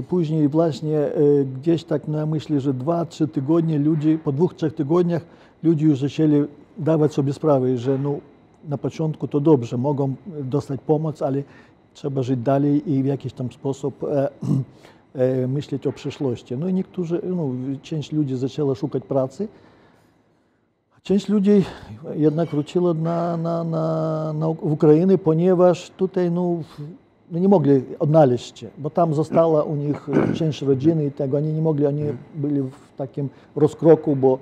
Później 0.08 0.48
właśnie 0.48 0.98
e, 0.98 1.12
gdzieś 1.60 1.84
tak, 1.84 2.08
no 2.08 2.18
ja 2.18 2.26
myślę, 2.26 2.60
że 2.60 2.74
dwa, 2.74 3.04
trzy 3.04 3.28
tygodnie 3.28 3.78
ludzie, 3.78 4.18
po 4.18 4.32
dwóch, 4.32 4.54
trzech 4.54 4.74
tygodniach 4.74 5.22
ludzie 5.62 5.86
już 5.86 5.98
zaczęli 6.00 6.44
dawać 6.78 7.12
sobie 7.14 7.32
sprawę, 7.32 7.78
że 7.78 7.98
no, 7.98 8.14
na 8.68 8.78
początku 8.78 9.28
to 9.28 9.40
dobrze, 9.40 9.76
mogą 9.78 10.14
dostać 10.44 10.80
pomoc, 10.86 11.22
ale 11.22 11.42
trzeba 11.94 12.22
żyć 12.22 12.40
dalej 12.40 12.90
i 12.92 13.02
w 13.02 13.06
jakiś 13.06 13.32
tam 13.32 13.52
sposób 13.52 14.04
e, 14.04 14.08
e, 14.08 14.28
myśleć 15.48 15.86
o 15.86 15.92
przyszłości. 15.92 16.56
No 16.56 16.68
i 16.68 16.74
niektórzy, 16.74 17.20
no, 17.24 17.48
część 17.82 18.12
ludzi 18.12 18.36
zaczęła 18.36 18.74
szukać 18.74 19.02
pracy, 19.04 19.48
Część 21.02 21.28
ludzi 21.28 21.64
jednak 22.14 22.48
wróciła 22.48 22.94
na, 22.94 23.36
na, 23.36 23.64
na, 23.64 24.32
na 24.32 24.46
w 24.48 24.72
Ukrainę, 24.72 25.18
ponieważ 25.18 25.90
tutaj 25.90 26.30
no, 26.30 26.56
no 27.30 27.38
nie 27.38 27.48
mogli 27.48 27.82
odnaleźć 27.98 28.64
bo 28.78 28.90
tam 28.90 29.14
została 29.14 29.62
u 29.62 29.76
nich 29.76 30.08
część 30.34 30.62
rodziny 30.62 31.06
i 31.06 31.10
tego, 31.10 31.36
oni 31.36 31.52
nie 31.52 31.62
mogli, 31.62 31.86
oni 31.86 32.02
byli 32.34 32.62
w 32.62 32.96
takim 32.96 33.28
rozkroku, 33.56 34.16
bo 34.16 34.38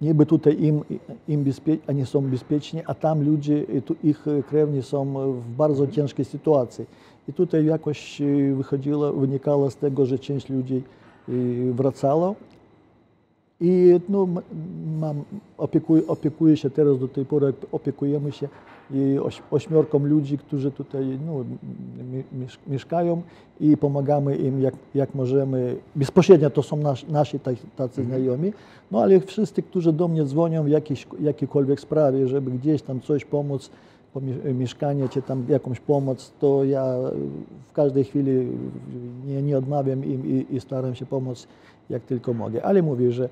niby 0.00 0.26
tutaj 0.26 0.62
im, 0.62 0.82
im 1.28 1.44
bezpie, 1.44 1.76
oni 1.88 2.06
są 2.06 2.20
bezpieczni, 2.20 2.80
a 2.86 2.94
tam 2.94 3.24
ludzie, 3.24 3.64
ich 4.04 4.24
krewni 4.48 4.82
są 4.82 5.04
w 5.32 5.50
bardzo 5.56 5.86
ciężkiej 5.86 6.24
sytuacji. 6.24 6.86
I 7.28 7.32
tutaj 7.32 7.64
jakoś 7.64 8.22
wychodziło, 8.56 9.12
wynikało 9.12 9.70
z 9.70 9.76
tego, 9.76 10.06
że 10.06 10.18
część 10.18 10.48
ludzi 10.50 10.82
wracało 11.72 12.34
i 13.60 14.00
no, 14.08 14.28
mam, 15.00 15.22
opiekuję, 15.58 16.06
opiekuję 16.06 16.56
się 16.56 16.70
teraz 16.70 16.98
do 16.98 17.08
tej 17.08 17.24
pory, 17.24 17.52
opiekujemy 17.72 18.32
się 18.32 18.48
i 18.90 19.18
oś, 19.18 19.42
ośmiorką 19.50 19.98
ludzi, 19.98 20.38
którzy 20.38 20.70
tutaj 20.70 21.18
no, 21.26 21.38
mi- 22.12 22.44
miesz- 22.44 22.58
mieszkają 22.66 23.22
i 23.60 23.76
pomagamy 23.76 24.36
im 24.36 24.60
jak, 24.60 24.74
jak 24.94 25.14
możemy. 25.14 25.76
Bezpośrednio 25.94 26.50
to 26.50 26.62
są 26.62 26.76
nas, 26.76 27.08
nasi 27.08 27.38
tacy 27.76 28.04
znajomi, 28.04 28.52
no 28.90 29.02
ale 29.02 29.20
wszyscy, 29.20 29.62
którzy 29.62 29.92
do 29.92 30.08
mnie 30.08 30.24
dzwonią 30.24 30.64
w 30.64 30.68
jakiejś, 30.68 31.06
jakiejkolwiek 31.20 31.80
sprawie, 31.80 32.28
żeby 32.28 32.50
gdzieś 32.50 32.82
tam 32.82 33.00
coś 33.00 33.24
pomóc, 33.24 33.70
mieszkanie 34.54 35.08
czy 35.08 35.22
tam 35.22 35.44
jakąś 35.48 35.80
pomoc, 35.80 36.32
to 36.40 36.64
ja 36.64 36.84
w 37.68 37.72
każdej 37.72 38.04
chwili 38.04 38.48
nie, 39.26 39.42
nie 39.42 39.58
odmawiam 39.58 40.04
im 40.04 40.26
i, 40.26 40.46
i 40.50 40.60
staram 40.60 40.94
się 40.94 41.06
pomóc 41.06 41.48
jak 41.90 42.02
tylko 42.02 42.34
mogę. 42.34 42.64
Ale 42.64 42.82
mówię, 42.82 43.12
że 43.12 43.28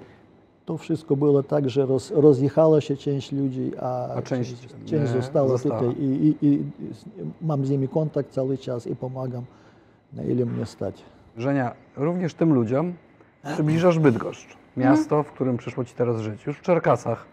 to 0.66 0.78
wszystko 0.78 1.16
było 1.16 1.42
tak, 1.42 1.70
że 1.70 1.86
roz, 1.86 2.10
rozjechała 2.10 2.80
się 2.80 2.96
część 2.96 3.32
ludzi, 3.32 3.72
a, 3.80 4.08
A 4.14 4.22
część, 4.22 4.68
część 4.86 5.12
została, 5.12 5.48
została. 5.48 5.80
tutaj 5.80 6.02
i, 6.04 6.36
i, 6.42 6.46
i 6.46 6.64
mam 7.42 7.66
z 7.66 7.70
nimi 7.70 7.88
kontakt 7.88 8.30
cały 8.30 8.58
czas 8.58 8.86
i 8.86 8.96
pomagam, 8.96 9.44
na 10.12 10.22
ile 10.22 10.46
mnie 10.46 10.66
stać. 10.66 11.02
Żenia, 11.36 11.74
również 11.96 12.34
tym 12.34 12.54
ludziom 12.54 12.94
przybliżasz 13.54 13.98
Bydgoszcz, 13.98 14.56
miasto, 14.76 15.22
w 15.22 15.32
którym 15.32 15.56
przyszło 15.56 15.84
Ci 15.84 15.94
teraz 15.94 16.20
żyć. 16.20 16.46
Już 16.46 16.58
w 16.58 16.62
Czerkasach 16.62 17.26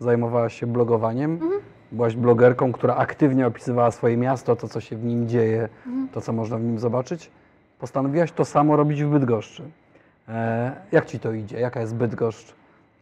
zajmowałaś 0.00 0.60
się 0.60 0.66
blogowaniem. 0.66 1.40
Byłaś 1.92 2.16
blogerką, 2.16 2.72
która 2.72 2.96
aktywnie 2.96 3.46
opisywała 3.46 3.90
swoje 3.90 4.16
miasto, 4.16 4.56
to 4.56 4.68
co 4.68 4.80
się 4.80 4.96
w 4.96 5.04
nim 5.04 5.28
dzieje, 5.28 5.68
to 6.12 6.20
co 6.20 6.32
można 6.32 6.56
w 6.58 6.62
nim 6.62 6.78
zobaczyć. 6.78 7.30
Postanowiłaś 7.80 8.32
to 8.32 8.44
samo 8.44 8.76
robić 8.76 9.02
w 9.04 9.08
Bydgoszczy. 9.08 9.62
E, 10.28 10.72
jak 10.92 11.06
Ci 11.06 11.18
to 11.18 11.32
idzie? 11.32 11.60
Jaka 11.60 11.80
jest 11.80 11.94
Bydgoszcz 11.94 12.54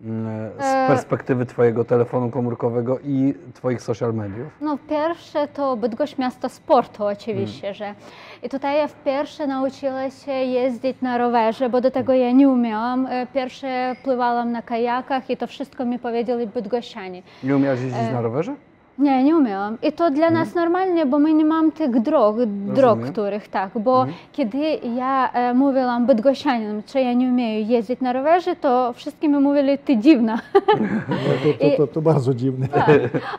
mm, 0.02 0.50
z 0.58 0.62
E, 0.64 0.86
perspektywy 0.88 1.46
Twojego 1.46 1.84
telefonu 1.84 2.30
komórkowego 2.30 2.98
i 3.04 3.34
Twoich 3.54 3.82
social 3.82 4.14
mediów? 4.14 4.46
No, 4.60 4.78
pierwsze 4.88 5.48
to 5.48 5.76
Bydgoszcz 5.76 6.18
miasto 6.18 6.48
sportu 6.48 7.04
oczywiście, 7.04 7.74
że 7.74 7.94
i 8.42 8.48
tutaj 8.48 8.76
ja 8.78 8.88
wpierw 8.88 9.38
nauczyła 9.38 10.10
się 10.10 10.32
jeździć 10.32 11.00
na 11.02 11.18
rowerze, 11.18 11.68
bo 11.70 11.80
do 11.80 11.90
tego 11.90 12.12
ja 12.12 12.32
nie 12.32 12.48
umiałam. 12.48 13.06
E, 13.06 13.26
Pierwsze 13.26 13.96
pływałam 14.04 14.52
na 14.52 14.62
kajakach 14.62 15.30
i 15.30 15.36
to 15.36 15.46
wszystko 15.46 15.84
mi 15.84 15.98
powiedzieli 15.98 16.46
bydgoszczanie. 16.46 17.22
Nie 17.42 17.56
umiałaś 17.56 17.80
jeździć 17.80 18.02
E, 18.02 18.12
na 18.12 18.20
rowerze? 18.20 18.54
Nie, 18.98 19.24
nie 19.24 19.36
umiałam. 19.36 19.78
I 19.82 19.92
to 19.92 20.10
dla 20.10 20.30
nas 20.30 20.54
normalnie, 20.54 21.06
bo 21.06 21.18
my 21.18 21.34
nie 21.34 21.44
mamy 21.44 21.72
tych 21.72 22.00
drog, 22.00 22.36
drog, 22.46 22.76
Rozumiem. 22.76 23.12
których 23.12 23.48
tak, 23.48 23.70
bo 23.78 24.06
kiedy 24.32 24.58
ja 24.96 25.32
e, 25.32 25.54
mówiłam 25.54 26.06
bydgoszczanom, 26.06 26.82
że 26.92 27.00
ja 27.00 27.12
nie 27.12 27.26
umiem 27.28 27.50
jeździć 27.70 28.00
na 28.00 28.12
rowerze, 28.12 28.56
to 28.56 28.92
wszyscy 28.92 29.28
mi 29.28 29.38
mówili, 29.38 29.78
ty 29.78 29.96
dziwna. 29.96 30.38
No, 31.08 31.16
to, 31.44 31.70
to, 31.70 31.76
to, 31.76 31.86
to 31.86 32.02
bardzo 32.02 32.34
dziwne. 32.34 32.68
Tak. 32.68 32.88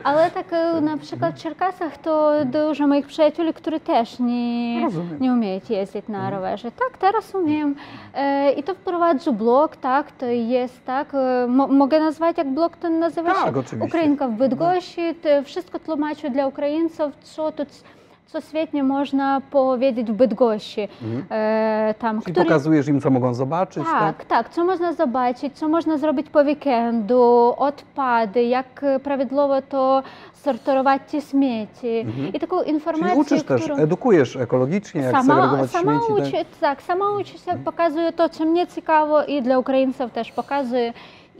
Ale 0.04 0.30
tak 0.30 0.52
e, 0.52 0.80
na 0.90 0.96
przykład 0.96 1.34
w 1.34 1.42
Czerkasach 1.42 1.98
to 1.98 2.30
dużo 2.44 2.86
moich 2.86 3.06
przyjaciół, 3.06 3.44
którzy 3.54 3.80
też 3.80 4.18
nie, 4.18 4.80
Rozumiem. 4.84 5.16
nie 5.20 5.32
umieją 5.32 5.60
jeździć 5.70 6.08
na 6.08 6.30
rowerze. 6.30 6.70
Tak, 6.70 6.98
teraz 6.98 7.34
umiem. 7.34 7.74
E, 8.14 8.52
I 8.52 8.62
to 8.62 8.74
wprowadzę 8.74 9.32
blog, 9.32 9.76
tak, 9.76 10.12
to 10.12 10.26
jest 10.26 10.84
tak. 10.84 11.14
E, 11.14 11.46
mo, 11.48 11.68
mogę 11.68 12.00
nazwać, 12.00 12.38
jak 12.38 12.48
blog 12.54 12.76
ten 12.76 12.98
nazywa 12.98 13.34
Tak, 13.34 13.54
się? 13.54 13.60
oczywiście. 13.60 13.86
Ukrainka 13.88 14.28
w 14.28 14.32
Bydgoszczy. 14.32 15.14
To 15.22 15.28
wszystko 15.52 15.78
tłumaczę 15.78 16.30
dla 16.30 16.46
Ukraińców, 16.46 17.12
co 17.22 17.52
tu 17.52 17.62
co 18.26 18.40
świetnie 18.40 18.82
można 18.82 19.40
powiedzieć 19.50 20.12
w 20.12 20.14
Bydgoszczy. 20.14 20.88
E, 21.30 21.94
tam, 21.98 22.20
Czyli 22.22 22.32
który- 22.32 22.46
pokazujesz 22.46 22.88
im, 22.88 23.00
co 23.00 23.10
mogą 23.10 23.34
zobaczyć, 23.34 23.84
tak? 23.84 24.16
tak, 24.16 24.24
tak, 24.24 24.48
co 24.48 24.64
można 24.64 24.92
zobaczyć, 24.92 25.58
co 25.58 25.68
można 25.68 25.98
zrobić 25.98 26.30
po 26.30 26.38
weekendu, 26.40 27.54
odpady, 27.56 28.42
jak 28.44 28.84
prawidłowo 29.02 29.62
to 29.62 30.02
sortować 30.34 31.02
te 31.10 31.20
śmieci. 31.20 32.06
I 32.34 32.40
taką 32.40 32.58
Czyli 32.58 32.70
informację, 32.70 33.14
uczysz 33.16 33.42
też, 33.42 33.62
którą... 33.62 33.76
edukujesz 33.76 34.36
ekologicznie, 34.36 35.00
jak 35.00 35.12
Sama, 35.12 35.34
segregować 35.34 35.70
sama 35.70 35.92
śmieci. 35.92 36.22
tak? 36.22 36.28
uczy, 36.42 36.44
tak, 36.60 36.82
sama 36.82 37.10
uczy 37.10 37.38
się, 37.38 37.58
pokazuje 37.64 38.12
to, 38.12 38.28
co 38.28 38.44
mnie 38.44 38.66
ciekawo 38.66 39.24
i 39.24 39.42
dla 39.42 39.58
Ukraińców 39.58 40.12
też 40.12 40.32
pokazuje 40.32 40.92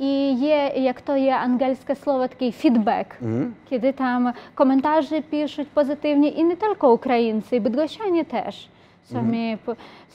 i 0.03 0.41
je, 0.41 0.83
jak 0.83 1.01
to 1.01 1.17
je 1.17 1.37
angielskie 1.37 1.95
słowo, 1.97 2.29
taki 2.29 2.53
feedback, 2.53 3.23
mhm. 3.23 3.55
kiedy 3.71 3.93
tam 3.93 4.33
komentarze 4.55 5.23
piszą 5.23 5.65
pozytywnie 5.75 6.29
i 6.31 6.45
nie 6.45 6.57
tylko 6.57 6.93
Ukraińcy, 6.93 7.61
bydgoszczanie 7.61 8.25
też. 8.25 8.69
Co, 9.05 9.19
mm. 9.19 9.59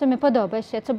mi, 0.09 0.17
podoba 0.17 0.61
się. 0.61 0.81
Co 0.81 0.93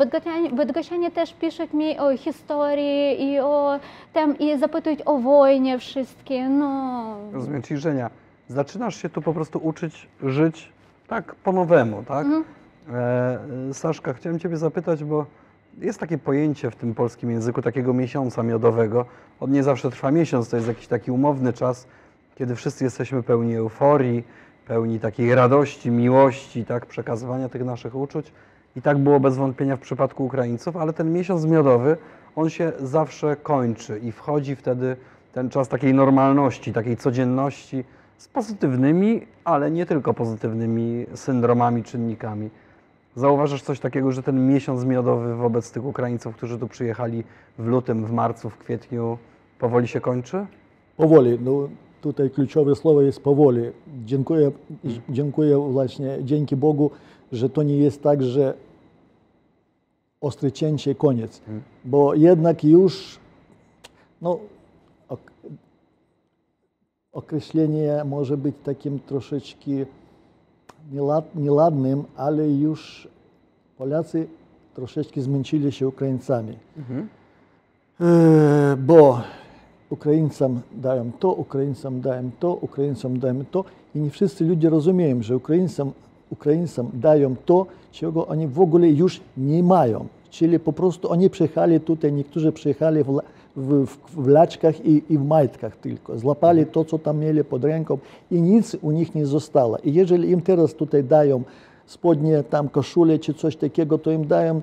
bydgoszczanie, 0.53 1.11
też 1.11 1.35
piszą 1.35 1.65
mi 1.75 1.99
o 1.99 2.17
historii 2.17 3.25
i 3.25 3.41
o 3.41 3.81
tam 4.13 4.39
i 4.39 4.59
zapytują 4.59 4.97
o 5.05 5.19
wojnie 5.19 5.79
wszystkie. 5.79 6.49
No. 6.49 7.17
Rozumiem, 7.33 7.63
czyli 7.63 7.81
zaczynasz 8.49 9.03
się 9.03 9.09
tu 9.09 9.23
po 9.23 9.35
prostu 9.35 9.59
uczyć 9.59 10.09
żyć 10.23 10.73
tak 11.09 11.35
po 11.35 11.53
nowemu, 11.53 12.03
tak? 12.03 12.27
Mhm. 12.27 12.45
E, 13.71 13.75
Saszka, 13.75 14.13
chciałem 14.13 14.39
Ciebie 14.39 14.57
zapytać, 14.57 15.05
bo 15.05 15.27
jest 15.81 16.01
takie 16.01 16.19
pojęcie 16.19 16.71
w 16.71 16.77
tym 16.77 16.95
polskim 16.95 17.31
języku 17.31 17.63
takiego 17.63 17.95
miesiąca 17.95 18.43
miodowego. 18.43 19.05
On 19.41 19.51
nie 19.51 19.63
zawsze 19.63 19.91
trwa 19.91 20.11
miesiąc, 20.11 20.49
to 20.49 20.57
jest 20.57 20.69
jakiś 20.69 20.87
taki 20.87 21.11
umowny 21.11 21.53
czas, 21.53 21.87
kiedy 22.35 22.57
wszyscy 22.57 22.85
jesteśmy 22.85 23.23
pełni 23.23 23.57
euforii, 23.57 24.25
pełni 24.67 25.01
takiej 25.01 25.35
radości, 25.35 25.91
miłości, 25.91 26.65
tak, 26.65 26.87
przekazywania 26.87 27.49
tych 27.49 27.65
naszych 27.65 27.95
uczuć. 27.95 28.33
I 28.77 28.83
tak 28.83 28.99
było 28.99 29.21
bez 29.21 29.37
wątpienia 29.37 29.77
w 29.77 29.81
przypadku 29.81 30.25
Ukraińców, 30.25 30.77
ale 30.77 30.93
ten 30.93 31.13
miesiąc 31.13 31.45
miodowy, 31.45 31.97
on 32.37 32.51
się 32.51 32.73
zawsze 32.81 33.37
kończy 33.37 33.99
i 33.99 34.13
wchodzi 34.13 34.57
wtedy 34.57 34.97
ten 35.33 35.51
czas 35.51 35.69
takiej 35.69 35.95
normalności, 35.95 36.73
takiej 36.73 36.97
codzienności 36.97 37.85
z 38.19 38.29
pozytywnymi, 38.29 39.27
ale 39.45 39.71
nie 39.71 39.87
tylko 39.87 40.15
pozytywnymi 40.15 41.07
syndromami, 41.15 41.83
czynnikami. 41.83 42.51
Zauważasz 43.19 43.63
coś 43.63 43.81
takiego, 43.81 44.13
że 44.13 44.23
ten 44.23 44.49
miesiąc 44.49 44.85
miodowy 44.85 45.35
wobec 45.35 45.73
tych 45.73 45.85
Ukraińców, 45.85 46.37
którzy 46.37 46.59
tu 46.59 46.69
przyjechali 46.69 47.25
w 47.59 47.67
lutym, 47.67 48.07
w 48.07 48.13
marcu, 48.13 48.51
w 48.51 48.59
kwietniu, 48.59 49.19
powoli 49.59 49.89
się 49.89 50.01
kończy? 50.01 50.47
Powoli, 50.97 51.39
no 51.41 51.69
tutaj 52.01 52.31
kluczowe 52.31 52.77
słowo 52.77 53.03
jest 53.03 53.23
powoli. 53.23 53.63
Dziękuję, 54.05 54.53
dziękuję 55.09 55.59
właśnie, 55.59 56.19
dzięki 56.23 56.57
Bogu, 56.57 56.91
że 57.33 57.51
to 57.51 57.63
nie 57.63 57.77
jest 57.77 58.03
tak, 58.03 58.23
że 58.23 58.55
ostre 60.21 60.53
cięcie, 60.53 60.95
koniec. 60.95 61.43
Bo 61.85 62.15
jednak 62.15 62.65
już, 62.65 63.19
no, 64.23 64.39
ok, 65.09 65.31
określenie 67.13 68.03
może 68.05 68.37
być 68.37 68.55
takim 68.65 68.99
troszeczkę 68.99 69.71
nielad, 70.93 71.35
nieladnym, 71.35 72.05
ale 72.17 72.51
już 72.51 73.09
Polacy 73.79 74.27
troszeczkę 74.75 75.21
zmęczyli 75.21 75.73
się 75.73 75.89
Ukraińcami. 75.89 76.57
E, 78.01 78.77
bo 78.77 79.21
Ukraińcom 79.91 80.61
dają 80.73 81.11
to, 81.19 81.33
Ukraińcom 81.33 82.01
dają 82.01 82.31
to, 82.41 82.55
Ukraińcom 82.55 83.19
dają 83.19 83.45
to 83.51 83.65
i 83.95 83.99
nie 83.99 84.11
wszyscy 84.11 84.45
ludzie 84.45 84.71
rozumieją, 84.71 85.23
że 85.23 85.37
Ukraińcom, 85.37 85.93
Ukraińcom 86.31 86.91
dają 86.95 87.37
to, 87.47 87.67
czego 87.93 88.27
oni 88.27 88.49
w 88.49 88.61
ogóle 88.61 88.89
już 88.89 89.21
nie 89.37 89.63
mają. 89.63 90.07
Czyli 90.31 90.59
po 90.59 90.73
prostu 90.73 91.13
oni 91.13 91.31
przyjechali 91.31 91.81
tutaj, 91.81 92.13
niektórzy 92.13 92.53
przyjechali 92.53 93.05
w, 93.05 93.21
w, 93.59 93.87
w, 93.87 94.23
w 94.25 94.27
laczkach 94.29 94.87
i, 94.87 95.03
i 95.09 95.19
w 95.19 95.25
majtkach 95.25 95.77
tylko. 95.77 96.19
Złapali 96.19 96.67
to, 96.67 96.85
co 96.85 96.99
tam 96.99 97.19
mieli 97.19 97.45
pod 97.45 97.65
ręką 97.65 97.99
i 98.31 98.43
nic 98.43 98.77
u 98.83 98.91
nich 98.91 99.15
nie 99.15 99.27
zostało. 99.27 99.79
I 99.79 99.95
jeżeli 99.95 100.31
im 100.31 100.41
teraz 100.41 100.75
tutaj 100.75 101.05
dają 101.05 101.43
spodnie, 101.87 102.43
tam 102.43 102.69
koszule 102.69 103.19
czy 103.19 103.35
coś 103.35 103.57
takiego, 103.57 103.99
to 103.99 104.11
im 104.11 104.27
dają 104.27 104.61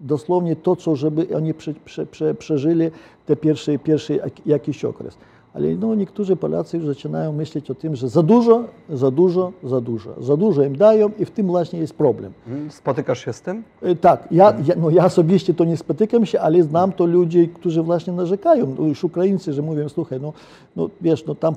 dosłownie 0.00 0.56
to, 0.56 0.76
co 0.76 0.96
żeby 0.96 1.36
oni 1.36 1.54
prze, 1.54 1.74
prze, 1.74 2.06
prze, 2.06 2.34
przeżyli 2.34 2.90
te 3.26 3.36
pierwszy, 3.36 3.78
pierwszy 3.78 4.14
jak- 4.16 4.46
jakiś 4.46 4.84
okres. 4.84 5.16
Ale 5.56 5.74
no, 5.74 5.94
niektórzy 5.94 6.36
Polacy 6.36 6.76
już 6.76 6.86
zaczynają 6.86 7.32
myśleć 7.32 7.70
o 7.70 7.74
tym, 7.74 7.96
że 7.96 8.08
za 8.08 8.22
dużo, 8.22 8.64
za 8.90 9.10
dużo, 9.10 9.52
za 9.64 9.80
dużo. 9.80 10.10
Za 10.20 10.36
dużo 10.36 10.62
im 10.62 10.76
dają 10.76 11.10
i 11.18 11.24
w 11.24 11.30
tym 11.30 11.46
właśnie 11.46 11.78
jest 11.78 11.94
problem. 11.94 12.32
Mhm. 12.46 12.70
Spotykasz 12.70 13.24
się 13.24 13.32
z 13.32 13.40
tym? 13.40 13.62
E, 13.82 13.94
Tak, 13.94 14.28
ja, 14.30 14.54
ja, 14.66 14.74
no, 14.76 14.90
ja 14.90 15.04
osobiście 15.04 15.54
to 15.54 15.64
nie 15.64 15.76
spotykam 15.76 16.26
się, 16.26 16.40
ale 16.40 16.62
znam 16.62 16.92
to 16.92 17.06
ludzi, 17.06 17.48
którzy 17.54 17.82
właśnie 17.82 18.12
narzekają, 18.12 18.74
no, 18.78 18.86
już 18.86 19.04
Ukraińcy, 19.04 19.52
że 19.52 19.62
mówią, 19.62 19.88
słuchaj, 19.88 20.20
no, 20.20 20.32
no 20.76 20.90
wiesz, 21.00 21.26
no 21.26 21.34
tam, 21.34 21.54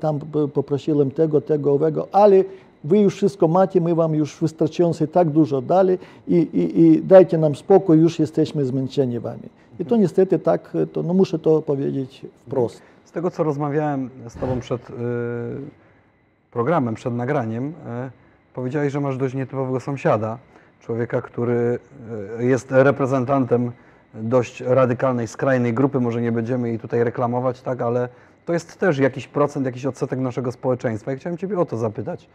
tam 0.00 0.20
poprosiłem 0.54 1.10
tego, 1.10 1.40
tego, 1.40 1.72
owego, 1.72 2.06
ale 2.12 2.44
wy 2.84 2.98
już 2.98 3.16
wszystko 3.16 3.48
macie, 3.48 3.80
my 3.80 3.94
wam 3.94 4.14
już 4.14 4.40
wystarczająco 4.40 5.06
tak 5.06 5.30
dużo 5.30 5.62
dali 5.62 5.98
i, 6.28 6.34
i, 6.34 6.80
i 6.80 7.02
dajcie 7.02 7.38
nam 7.38 7.54
spokój, 7.54 7.98
już 7.98 8.18
jesteśmy 8.18 8.64
zmęczeni 8.64 9.20
wami. 9.20 9.48
I 9.80 9.84
to 9.84 9.96
niestety 9.96 10.38
tak, 10.38 10.72
to, 10.92 11.02
no 11.02 11.14
muszę 11.14 11.38
to 11.38 11.62
powiedzieć 11.62 12.26
wprost. 12.46 12.82
Tego, 13.14 13.30
co 13.30 13.42
rozmawiałem 13.42 14.10
z 14.28 14.34
Tobą 14.34 14.60
przed 14.60 14.90
y, 14.90 14.92
programem, 16.50 16.94
przed 16.94 17.14
nagraniem, 17.14 17.68
y, 17.68 17.72
powiedziałeś, 18.54 18.92
że 18.92 19.00
masz 19.00 19.16
dość 19.16 19.34
nietypowego 19.34 19.80
sąsiada. 19.80 20.38
Człowieka, 20.80 21.22
który 21.22 21.78
y, 22.40 22.44
jest 22.44 22.70
reprezentantem 22.70 23.72
dość 24.14 24.60
radykalnej, 24.60 25.28
skrajnej 25.28 25.74
grupy. 25.74 26.00
Może 26.00 26.22
nie 26.22 26.32
będziemy 26.32 26.68
jej 26.68 26.78
tutaj 26.78 27.04
reklamować, 27.04 27.62
tak, 27.62 27.80
ale 27.80 28.08
to 28.44 28.52
jest 28.52 28.78
też 28.78 28.98
jakiś 28.98 29.28
procent, 29.28 29.66
jakiś 29.66 29.86
odsetek 29.86 30.18
naszego 30.18 30.52
społeczeństwa. 30.52 31.12
I 31.12 31.16
chciałem 31.16 31.38
Ciebie 31.38 31.58
o 31.58 31.64
to 31.64 31.76
zapytać. 31.76 32.28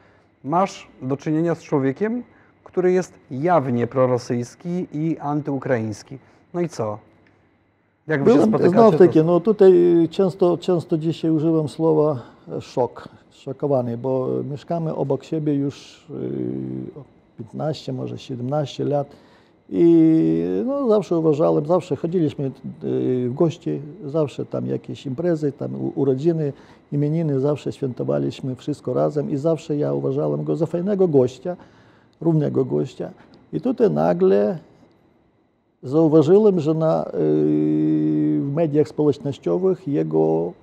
Masz 0.44 0.88
do 1.02 1.18
czynienia 1.18 1.56
z 1.56 1.64
człowiekiem, 1.64 2.24
który 2.64 2.92
jest 2.92 3.14
jawnie 3.32 3.88
prorosyjski 3.88 4.88
i 4.92 5.18
antyukraiński. 5.20 6.20
No 6.54 6.62
i 6.62 6.70
co? 6.70 7.09
Jak 8.10 8.24
Byłem, 8.24 8.40
się 8.40 8.48
spotykacie? 8.48 8.98
Takie, 8.98 9.24
no 9.24 9.40
tutaj 9.40 9.74
często, 10.12 10.58
często 10.58 10.98
dzisiaj 10.98 11.32
użyłem 11.32 11.70
słowa 11.70 12.20
e, 12.52 12.62
szok, 12.62 13.10
szokowany, 13.32 13.98
bo 13.98 14.28
mieszkamy 14.52 14.96
obok 14.96 15.24
siebie 15.24 15.54
już 15.54 16.06
y, 16.10 17.44
15, 17.44 17.94
może 17.94 18.18
17 18.18 18.86
lat 18.86 19.08
i 19.70 20.44
no, 20.66 20.88
zawsze 20.88 21.18
uważałem, 21.18 21.66
zawsze 21.66 21.96
chodziliśmy 21.96 22.46
y, 22.46 22.52
w 23.30 23.34
gości, 23.34 23.82
zawsze 24.06 24.46
tam 24.46 24.68
jakieś 24.68 25.06
imprezy, 25.06 25.52
tam 25.52 25.72
urodziny, 25.96 26.54
imieniny, 26.92 27.40
zawsze 27.40 27.72
świętowaliśmy 27.72 28.56
wszystko 28.56 28.94
razem 28.94 29.32
i 29.32 29.38
zawsze 29.38 29.78
ja 29.78 29.94
uważałem 29.94 30.44
go 30.44 30.56
za 30.56 30.66
fajnego 30.66 31.08
gościa, 31.08 31.58
równego 32.22 32.66
gościa. 32.66 33.12
I 33.54 33.62
tutaj 33.62 33.92
nagle 33.92 34.60
zauważyłem, 35.84 36.60
że 36.60 36.74
na 36.74 37.06
y, 37.06 37.79
mediach 38.60 38.88
społecznościowych 38.88 39.88
jego 39.88 40.54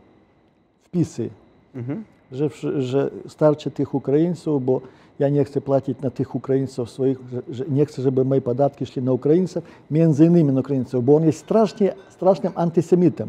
wpisy, 0.85 1.29
Mhm. 1.75 2.05
że, 2.33 2.49
że 2.83 3.11
starczy 3.29 3.71
tych 3.71 3.95
Ukraińców, 3.95 4.65
bo 4.65 4.81
ja 5.19 5.29
nie 5.29 5.45
chcę 5.45 5.61
płacić 5.61 6.01
na 6.01 6.11
tych 6.11 6.35
Ukraińców 6.35 6.91
swoich, 6.91 7.19
że, 7.51 7.65
nie 7.69 7.85
chcę, 7.87 8.03
żeby 8.03 8.25
moje 8.25 8.41
podatki 8.41 8.87
szli 8.87 9.03
na 9.03 9.13
Ukraińców, 9.13 9.65
między 9.91 10.27
innymi 10.27 10.53
na 10.53 10.61
Ukraińców, 10.61 11.05
bo 11.05 11.17
on 11.17 11.25
jest 11.25 11.39
strasznie, 11.39 11.95
strasznym 12.09 12.53
antysemitem. 12.55 13.29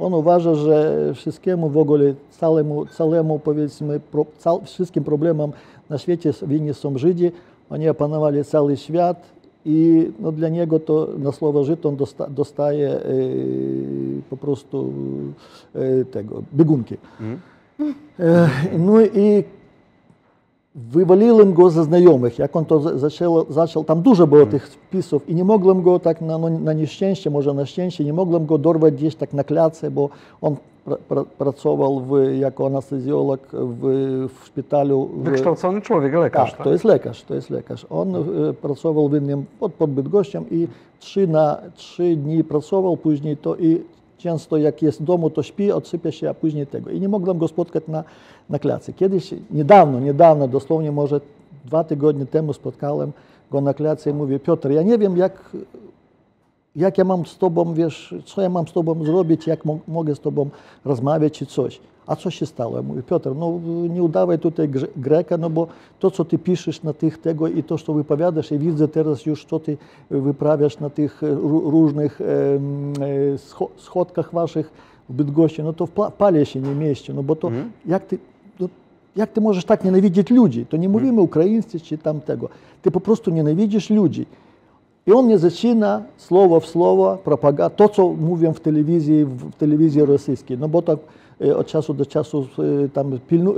On 0.00 0.14
uważa, 0.14 0.54
że 0.54 0.76
wszystkiemu 1.14 1.68
w 1.68 1.78
ogóle, 1.78 2.14
całemu, 2.30 2.86
całemu 2.86 3.38
powiedzmy, 3.38 4.00
pro, 4.00 4.26
cał, 4.38 4.60
wszystkim 4.64 5.04
problemom 5.04 5.52
na 5.90 5.98
świecie 5.98 6.30
winni 6.46 6.74
są 6.74 6.98
Żydzi, 6.98 7.32
oni 7.70 7.88
opanowali 7.88 8.44
cały 8.44 8.76
świat 8.76 9.18
i 9.66 10.08
no, 10.20 10.32
dla 10.32 10.48
niego 10.48 10.80
to 10.80 11.08
na 11.18 11.32
słowo 11.32 11.64
Żyd 11.64 11.86
on 11.86 11.96
dosta, 11.96 12.26
dostaje 12.30 12.88
e, 12.90 13.00
po 14.30 14.36
prostu 14.36 14.92
e, 15.74 16.04
tego, 16.04 16.42
biegunki. 16.54 16.96
E, 18.20 18.48
no 18.78 19.00
i 19.02 19.44
wywaliłem 20.74 21.52
go 21.52 21.70
ze 21.70 21.84
znajomych, 21.84 22.38
jak 22.38 22.56
on 22.56 22.64
to 22.64 22.98
za- 22.98 23.08
zaczął, 23.48 23.84
tam 23.84 24.02
dużo 24.02 24.26
było 24.26 24.46
tych 24.46 24.68
wpisów 24.68 25.28
i 25.28 25.34
nie 25.34 25.44
mogłem 25.44 25.82
go 25.82 25.98
tak 25.98 26.20
na, 26.20 26.38
no, 26.38 26.50
na 26.50 26.72
nieszczęście, 26.72 27.30
może 27.30 27.54
na 27.54 27.66
szczęście, 27.66 28.04
nie 28.04 28.12
mogłem 28.12 28.46
go 28.46 28.58
dorwać 28.58 28.94
gdzieś 28.94 29.14
tak 29.14 29.32
na 29.32 29.44
klatce, 29.44 29.90
bo 29.90 30.08
on 30.40 30.56
pracował 31.38 32.00
w, 32.00 32.34
jako 32.38 32.66
anestezjolog 32.66 33.40
w, 33.52 34.28
w 34.34 34.46
szpitalu. 34.46 35.06
W, 35.06 35.22
Wykształcony 35.22 35.80
człowiek, 35.80 36.14
lekarz, 36.14 36.50
tak, 36.50 36.58
tak? 36.58 36.64
to 36.64 36.72
jest 36.72 36.84
lekarz, 36.84 37.22
to 37.22 37.34
jest 37.34 37.50
lekarz. 37.50 37.86
On 37.90 38.14
pracował 38.62 39.08
w 39.08 39.14
innym, 39.14 39.44
pod, 39.60 39.74
pod 39.74 39.90
Bydgoszczem 39.90 40.44
i 40.50 40.68
trzy, 41.00 41.26
na, 41.26 41.58
trzy 41.74 42.16
dni 42.16 42.44
pracował, 42.44 42.96
później 42.96 43.36
to 43.36 43.56
i 43.56 43.82
często 44.18 44.56
jak 44.56 44.82
jest 44.82 45.00
w 45.00 45.04
domu, 45.04 45.30
to 45.30 45.42
śpi, 45.42 45.72
odsypia 45.72 46.12
się, 46.12 46.30
a 46.30 46.34
później 46.34 46.66
tego. 46.66 46.90
I 46.90 47.00
nie 47.00 47.08
mogłem 47.08 47.38
go 47.38 47.48
spotkać 47.48 47.84
na, 47.88 48.04
na 48.50 48.58
klatce. 48.58 48.92
Kiedyś, 48.92 49.34
niedawno, 49.50 50.00
niedawno, 50.00 50.48
dosłownie 50.48 50.92
może 50.92 51.20
dwa 51.64 51.84
tygodnie 51.84 52.26
temu 52.26 52.52
spotkałem 52.52 53.12
go 53.50 53.60
na 53.60 53.74
klatce 53.74 54.10
i 54.10 54.14
mówię, 54.14 54.40
Piotr, 54.40 54.70
ja 54.70 54.82
nie 54.82 54.98
wiem 54.98 55.16
jak, 55.16 55.50
jak 56.76 56.98
ja 56.98 57.04
mam 57.04 57.26
z 57.26 57.38
tobą, 57.38 57.74
wiesz, 57.74 58.14
co 58.24 58.42
ja 58.42 58.48
mam 58.48 58.68
z 58.68 58.72
tobą 58.72 59.04
zrobić, 59.04 59.46
jak 59.46 59.60
mogę 59.88 60.14
z 60.14 60.20
tobą 60.20 60.48
rozmawiać 60.84 61.38
czy 61.38 61.46
coś. 61.46 61.80
A 62.06 62.16
co 62.16 62.30
się 62.30 62.46
stało? 62.46 62.76
Ja 62.76 62.82
mówię, 62.82 63.02
Piotr, 63.02 63.30
no 63.36 63.60
nie 63.88 64.02
udawaj 64.02 64.38
tutaj 64.38 64.68
Greka, 64.96 65.36
no 65.36 65.50
bo 65.50 65.66
to, 65.98 66.10
co 66.10 66.24
ty 66.24 66.38
piszesz 66.38 66.82
na 66.82 66.92
tych 66.92 67.18
tego 67.18 67.48
i 67.48 67.62
to, 67.62 67.78
co 67.78 67.92
wypowiadasz, 67.92 68.52
i 68.52 68.58
widzę 68.58 68.88
teraz 68.88 69.26
już, 69.26 69.44
co 69.44 69.60
ty 69.60 69.76
e, 70.10 70.20
wyprawiasz 70.20 70.80
na 70.80 70.90
tych 70.90 71.22
e, 71.22 71.34
różnych 71.70 72.20
e, 72.20 72.24
schodkach 73.76 74.32
waszych 74.32 74.70
w 75.08 75.12
Bydgoszczy, 75.12 75.62
no 75.62 75.72
to 75.72 75.86
w 75.86 75.92
pale 76.18 76.46
się 76.46 76.60
nie 76.60 76.74
mieści, 76.74 77.14
no 77.14 77.22
bo 77.22 77.36
to 77.36 77.48
mhm. 77.48 77.70
jak 77.86 78.04
ty, 78.04 78.18
no, 78.60 78.68
jak 79.16 79.30
ty 79.30 79.40
możesz 79.40 79.64
tak 79.64 79.84
nienawidzić 79.84 80.30
ludzi? 80.30 80.66
To 80.66 80.76
nie 80.76 80.86
mhm. 80.86 80.92
mówimy 80.92 81.12
mm. 81.12 81.24
ukraińscy 81.24 81.80
czy 81.80 81.98
tam 81.98 82.20
tego. 82.20 82.48
Ty 82.82 82.90
po 82.90 83.00
prostu 83.00 83.30
nienawidzisz 83.30 83.90
ludzi. 83.90 84.26
I 85.06 85.12
on 85.12 85.24
mnie 85.26 85.38
zaczyna 85.38 86.02
słowo 86.16 86.60
w 86.60 86.66
słowo 86.66 87.18
propagować 87.24 87.72
to, 87.76 87.88
co 87.88 88.08
mówią 88.08 88.52
w 88.52 88.60
telewizji, 88.60 89.24
w 89.24 89.54
telewizji 89.54 90.02
rosyjskiej. 90.04 90.58
No 90.58 90.68
bo 90.68 90.82
tak 90.82 90.98
e, 91.40 91.56
od 91.56 91.66
czasu 91.66 91.94
do 91.94 92.06
czasu 92.06 92.46
e, 92.84 92.88
tam 92.88 93.18
pilnu, 93.28 93.54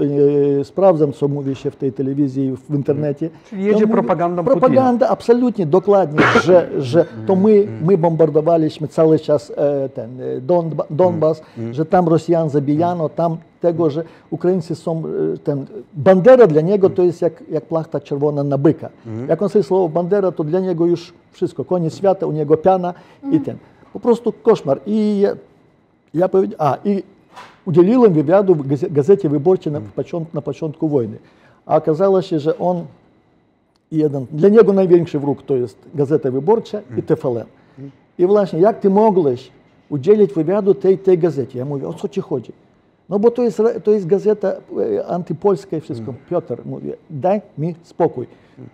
e, 0.60 0.64
sprawdzam, 0.64 1.12
co 1.12 1.28
mówi 1.28 1.54
się 1.54 1.70
w 1.70 1.76
tej 1.76 1.92
telewizji, 1.92 2.56
w 2.70 2.74
internecie. 2.74 3.30
Czyli 3.50 3.64
jedzie 3.64 3.74
To 3.80 3.86
mówi- 3.86 3.92
propagandą 3.92 4.44
Putina. 4.44 4.60
Propaganda, 4.60 5.08
absolutnie, 5.08 5.66
dokładnie, 5.66 6.20
że, 6.44 6.70
że 6.78 7.04
to 7.26 7.36
my, 7.36 7.66
my 7.84 7.98
bombardowaliśmy 7.98 8.88
cały 8.88 9.18
czas 9.18 9.52
e, 9.56 9.88
ten 9.88 10.20
e, 10.20 10.40
Tego, 13.66 13.90
że 13.90 14.04
Ukraińcy 14.30 14.74
są, 14.74 15.02
e, 15.34 15.38
ten, 15.38 15.66
Bandera 15.94 16.46
dla 16.46 16.60
niego 16.60 16.90
to 16.90 17.02
jest 17.02 17.22
jak, 17.22 17.42
jak 17.50 17.64
plachta 17.64 18.00
czerwona 18.00 18.44
na 18.44 18.58
byka. 18.58 18.88
Jak 19.28 19.42
on 19.42 19.48
sobie 19.48 19.62
słowo 19.62 19.88
Bandera, 19.88 20.32
to 20.32 20.44
dla 20.44 20.60
niego 20.60 20.86
już 20.86 21.12
wszystko, 21.32 21.64
koniec 21.64 21.96
świata, 21.96 22.26
u 22.26 22.32
niego 22.32 22.56
piana 22.56 22.94
i 23.32 23.40
ten. 23.40 23.56
Po 23.92 24.00
prostu 24.00 24.32
koszmar. 24.32 24.80
I 24.86 25.20
ja, 25.20 25.36
ja 26.14 26.28
powiedział, 26.28 26.56
a 26.60 26.76
i 26.84 27.02
udzieliłem 27.66 28.12
wywiadu 28.12 28.54
w 28.54 28.66
gaze- 28.68 28.90
gazecie 28.92 29.28
wyborczej 29.28 29.72
na, 29.72 29.80
początku, 29.80 30.34
na 30.36 30.42
początku 30.42 30.88
wojny. 30.88 31.16
A 31.66 31.76
okazało 31.76 32.22
się, 32.22 32.38
że 32.40 32.58
on 32.58 32.84
jeden, 33.92 34.26
dla 34.32 34.48
niego 34.48 34.72
największy 34.72 35.18
wróg 35.18 35.42
to 35.42 35.56
jest 35.56 35.78
Gazeta 35.94 36.30
Wyborcza 36.30 36.80
i 36.98 37.02
TVN. 37.02 37.44
I 38.18 38.26
właśnie, 38.26 38.60
jak 38.60 38.80
ty 38.80 38.90
mogłeś 38.90 39.50
udzielić 39.90 40.32
wywiadu 40.32 40.74
tej, 40.74 40.98
tej 40.98 41.18
gazecie? 41.18 41.58
Ja 41.58 41.64
mówię, 41.64 41.88
o 41.88 41.94
co 41.94 42.08
ci 42.08 42.20
chodzi? 42.20 42.52
No 43.08 43.18
bo 43.18 43.30
to 43.30 43.42
jest, 43.42 43.62
to 43.84 43.90
jest 43.90 44.06
gazeta 44.06 44.52
e, 44.98 45.06
antypolska 45.06 45.76
i 45.76 45.80
wszystko. 45.80 46.14
Piotr 46.30 46.62
mówi, 46.64 46.92
daj 47.10 47.42
mi 47.58 47.74
spokój. 47.82 48.26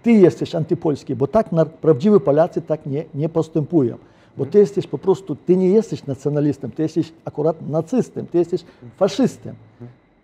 Ty 0.02 0.12
jesteś 0.12 0.54
antypolski, 0.54 1.16
bo 1.16 1.26
tak 1.26 1.52
na, 1.52 1.64
prawdziwi 1.64 2.20
Polacy 2.20 2.62
tak 2.62 2.86
nie, 2.86 3.04
nie 3.14 3.28
postępują. 3.28 3.96
Bo 4.36 4.46
ty 4.46 4.58
jesteś 4.58 4.86
po 4.86 4.98
prostu, 4.98 5.36
ty 5.36 5.56
nie 5.56 5.68
jesteś 5.68 6.06
nacjonalistą, 6.06 6.70
ty 6.70 6.82
jesteś 6.82 7.12
akurat 7.24 7.68
nacystą, 7.68 8.26
ty 8.26 8.38
jesteś 8.38 8.64
faszystą. 8.96 9.50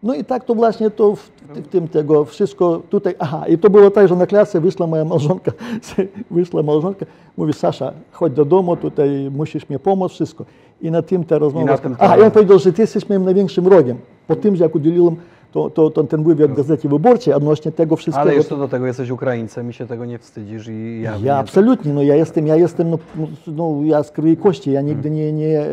No 0.03 0.15
i 0.15 0.25
tak 0.25 0.45
to 0.45 0.55
właśnie 0.55 0.91
to 0.91 1.17
w, 1.17 1.31
w 1.55 1.69
tym 1.69 1.89
tego 1.89 2.25
wszystko 2.25 2.83
tutaj, 2.91 3.15
aha, 3.19 3.49
i 3.49 3.59
to 3.59 3.71
było 3.71 3.91
tak, 3.91 4.09
że 4.09 4.17
na 4.17 4.27
klasę 4.27 4.61
wyszła 4.61 4.87
moja 4.87 5.05
małżonka, 5.05 5.53
wyszła 6.31 6.63
małżonka, 6.63 7.07
mówi 7.37 7.53
Sasza, 7.53 7.93
chodź 8.13 8.33
do 8.33 8.45
domu, 8.45 8.77
tutaj 8.77 9.31
musisz 9.31 9.69
mi 9.69 9.79
pomóc, 9.79 10.13
wszystko. 10.13 10.45
I 10.83 10.91
na 10.91 11.03
tym 11.03 11.25
ta 11.25 11.39
rozmowa. 11.39 11.67
na 11.67 11.79
tym 11.79 11.97
ta 11.97 12.05
aha, 12.05 12.15
i 12.15 12.17
rozmowa. 12.17 12.31
powiedział, 12.31 12.59
że 12.59 12.73
ty 12.73 12.83
jesteś 12.83 13.09
moim 13.09 13.25
największym 13.25 13.65
wrogiem. 13.65 13.97
Po 14.27 14.37
tym, 14.37 14.57
że 14.57 14.65
jak 14.65 14.75
udzieliłem 14.75 15.17
to, 15.53 15.71
to, 15.71 15.91
to 15.91 16.05
ten 16.05 16.25
wywiad 16.25 16.51
w 16.51 16.55
Gazecie 16.55 16.89
Wyborczej 16.89 17.35
odnośnie 17.35 17.73
tego 17.73 17.97
wszystkiego. 17.97 18.23
Ale 18.23 18.35
jeszcze 18.35 18.57
do 18.57 18.69
tego 18.69 18.87
jesteś 18.87 19.11
Ukraińcem 19.11 19.71
i 19.71 19.73
się 19.73 19.87
tego 19.87 20.05
nie 20.05 20.19
wstydzisz 20.19 20.69
i 20.69 21.01
ja. 21.03 21.17
ja 21.23 21.37
absolutnie, 21.37 21.93
no 21.93 22.03
ja 22.03 22.15
jestem, 22.15 22.47
ja 22.47 22.57
jestem, 22.57 22.91
no, 22.91 22.99
no 23.47 23.81
ja 23.85 24.03
z 24.03 24.11
krwi 24.11 24.31
i 24.31 24.37
kości, 24.37 24.73
ja 24.73 24.81
nigdy 24.81 25.11
nie, 25.11 25.33
nie, 25.33 25.61
e, 25.61 25.69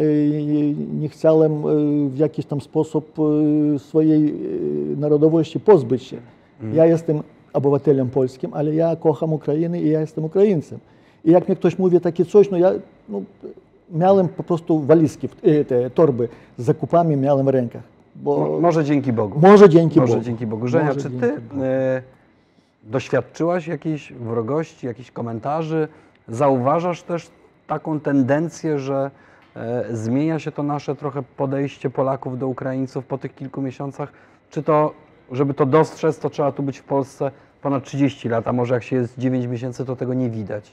nie 0.99 1.09
chciałem 1.09 1.51
e, 1.51 1.65
w 2.09 2.17
jakiś 2.17 2.45
tam 2.45 2.61
sposób 2.61 3.17
e, 3.75 3.79
swojej 3.79 4.33
narodowości 4.97 5.59
pozbyć 5.59 6.03
się. 6.03 6.17
Ja 6.73 6.85
jestem 6.85 7.23
obywatelem 7.53 8.09
polskim, 8.09 8.53
ale 8.53 8.75
ja 8.75 8.95
kocham 8.95 9.33
Ukrainę 9.33 9.81
i 9.81 9.89
ja 9.89 10.01
jestem 10.01 10.25
Ukraińcem. 10.25 10.79
I 11.25 11.31
jak 11.31 11.49
mi 11.49 11.55
ktoś 11.55 11.79
mówi 11.79 11.99
takie 11.99 12.25
coś, 12.25 12.51
no 12.51 12.57
ja 12.57 12.71
no, 13.09 13.21
miałem 13.91 14.27
po 14.27 14.43
prostu 14.43 14.79
walizki, 14.79 15.29
e, 15.43 15.65
te 15.65 15.89
torby 15.89 16.29
z 16.57 16.63
zakupami 16.63 17.17
miałem 17.17 17.45
w 17.45 17.49
rękach. 17.49 17.83
Bo 18.15 18.37
Mo- 18.39 18.59
Może 18.59 18.83
dzięki 18.83 19.13
Bogu. 19.13 19.39
może 19.39 19.69
dzięki 19.69 19.99
Może 19.99 20.13
Bogu. 20.13 20.25
dzięki 20.25 20.47
Bogu. 20.47 20.67
Żenia, 20.67 20.85
Może 20.87 21.01
czy 21.01 21.09
ty 21.09 21.33
e, 21.61 22.01
doświadczyłaś 22.83 23.67
jakiejś 23.67 24.13
wrogości, 24.13 24.87
jakichś 24.87 25.11
komentarzy? 25.11 25.87
Zauważasz 26.27 27.03
też 27.03 27.29
taką 27.67 27.99
tendencję, 27.99 28.79
że 28.79 29.11
e, 29.55 29.85
zmienia 29.91 30.39
się 30.39 30.51
to 30.51 30.63
nasze 30.63 30.95
trochę 30.95 31.23
podejście 31.37 31.89
Polaków 31.89 32.39
do 32.39 32.47
Ukraińców 32.47 33.05
po 33.05 33.17
tych 33.17 33.35
kilku 33.35 33.61
miesiącach? 33.61 34.11
Czy 34.49 34.63
to, 34.63 34.93
żeby 35.31 35.53
to 35.53 35.65
dostrzec, 35.65 36.19
to 36.19 36.29
trzeba 36.29 36.51
tu 36.51 36.63
być 36.63 36.77
w 36.79 36.83
Polsce 36.83 37.31
ponad 37.61 37.83
30 37.83 38.29
lat, 38.29 38.47
a 38.47 38.53
może 38.53 38.73
jak 38.73 38.83
się 38.83 38.95
jest 38.95 39.17
9 39.19 39.45
miesięcy, 39.47 39.85
to 39.85 39.95
tego 39.95 40.13
nie 40.13 40.29
widać? 40.29 40.71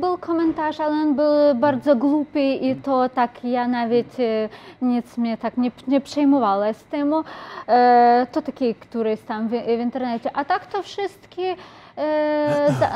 Był 0.00 0.18
komentarz, 0.18 0.80
ale 0.80 0.92
on 0.92 1.14
był 1.14 1.54
bardzo 1.54 1.96
głupi 1.96 2.66
i 2.66 2.76
to 2.76 3.08
tak 3.08 3.44
ja 3.44 3.68
nawet 3.68 4.20
e, 4.20 4.48
nic 4.82 5.18
mnie 5.18 5.36
tak 5.36 5.56
nie, 5.56 5.70
nie 5.88 6.00
przejmowała 6.00 6.72
z 6.72 6.84
tym. 6.84 7.14
E, 7.68 8.26
to 8.32 8.42
taki, 8.42 8.74
który 8.74 9.10
jest 9.10 9.26
tam 9.26 9.48
w, 9.48 9.50
w 9.50 9.80
internecie. 9.80 10.30
A 10.34 10.44
tak 10.44 10.66
to 10.66 10.82
wszystkie 10.82 11.56
e, 11.96 12.72
za, 12.80 12.88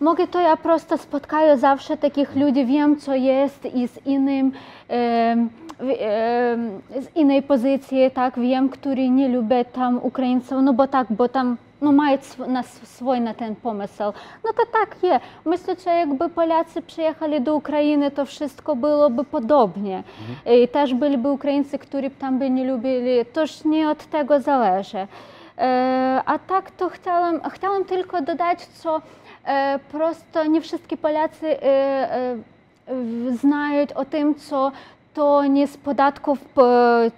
mogę 0.00 0.26
to 0.26 0.40
ja 0.40 0.56
prosto 0.56 0.98
spotkaję 0.98 1.58
zawsze 1.58 1.96
takich 1.96 2.36
ludzi, 2.36 2.66
wiem 2.66 2.96
co 2.96 3.14
jest 3.14 3.64
i 3.74 3.88
z 3.88 4.06
innym 4.06 4.52
e, 4.90 4.92
e, 4.92 5.36
z 7.02 7.16
innej 7.16 7.42
pozycji, 7.42 8.10
tak, 8.14 8.38
wiem, 8.40 8.68
który 8.68 9.10
nie 9.10 9.28
lubię 9.28 9.64
tam 9.64 9.98
Ukraińców, 10.02 10.58
no 10.62 10.72
bo 10.72 10.86
tak, 10.86 11.06
bo 11.10 11.28
tam 11.28 11.56
no, 11.80 11.92
mają 11.92 12.18
na 12.48 12.62
swój 12.62 13.20
na 13.20 13.34
ten 13.34 13.56
pomysł. 13.56 14.02
No 14.44 14.52
to 14.56 14.62
tak 14.72 14.96
jest. 15.02 15.24
Myślę, 15.44 15.76
że 15.84 15.90
jakby 15.90 16.28
Polacy 16.28 16.82
przyjechali 16.82 17.40
do 17.40 17.54
Ukrainy, 17.54 18.10
to 18.10 18.26
wszystko 18.26 18.76
byłoby 18.76 19.24
podobnie. 19.24 20.02
I 20.46 20.68
też 20.68 20.94
byliby 20.94 21.28
Ukraińcy, 21.28 21.78
którzy 21.78 22.10
tam 22.10 22.38
by 22.38 22.50
nie 22.50 22.64
lubili. 22.64 23.26
Toż 23.32 23.64
nie 23.64 23.90
od 23.90 24.06
tego 24.06 24.40
zależy. 24.40 25.06
E, 25.58 26.22
a 26.26 26.38
tak 26.38 26.70
to 26.70 26.88
chciałam, 26.88 27.40
chciałam 27.50 27.84
tylko 27.84 28.22
dodać, 28.22 28.66
co 28.66 29.02
e, 29.44 29.78
prosto 29.92 30.44
nie 30.44 30.60
wszystkie 30.60 30.96
Polacy 30.96 31.62
e, 31.62 31.66
e, 32.12 32.36
znają 33.40 33.86
o 33.94 34.04
tym, 34.04 34.34
co 34.34 34.72
to 35.16 35.46
nie 35.46 35.66
z 35.66 35.76
podatków, 35.76 36.38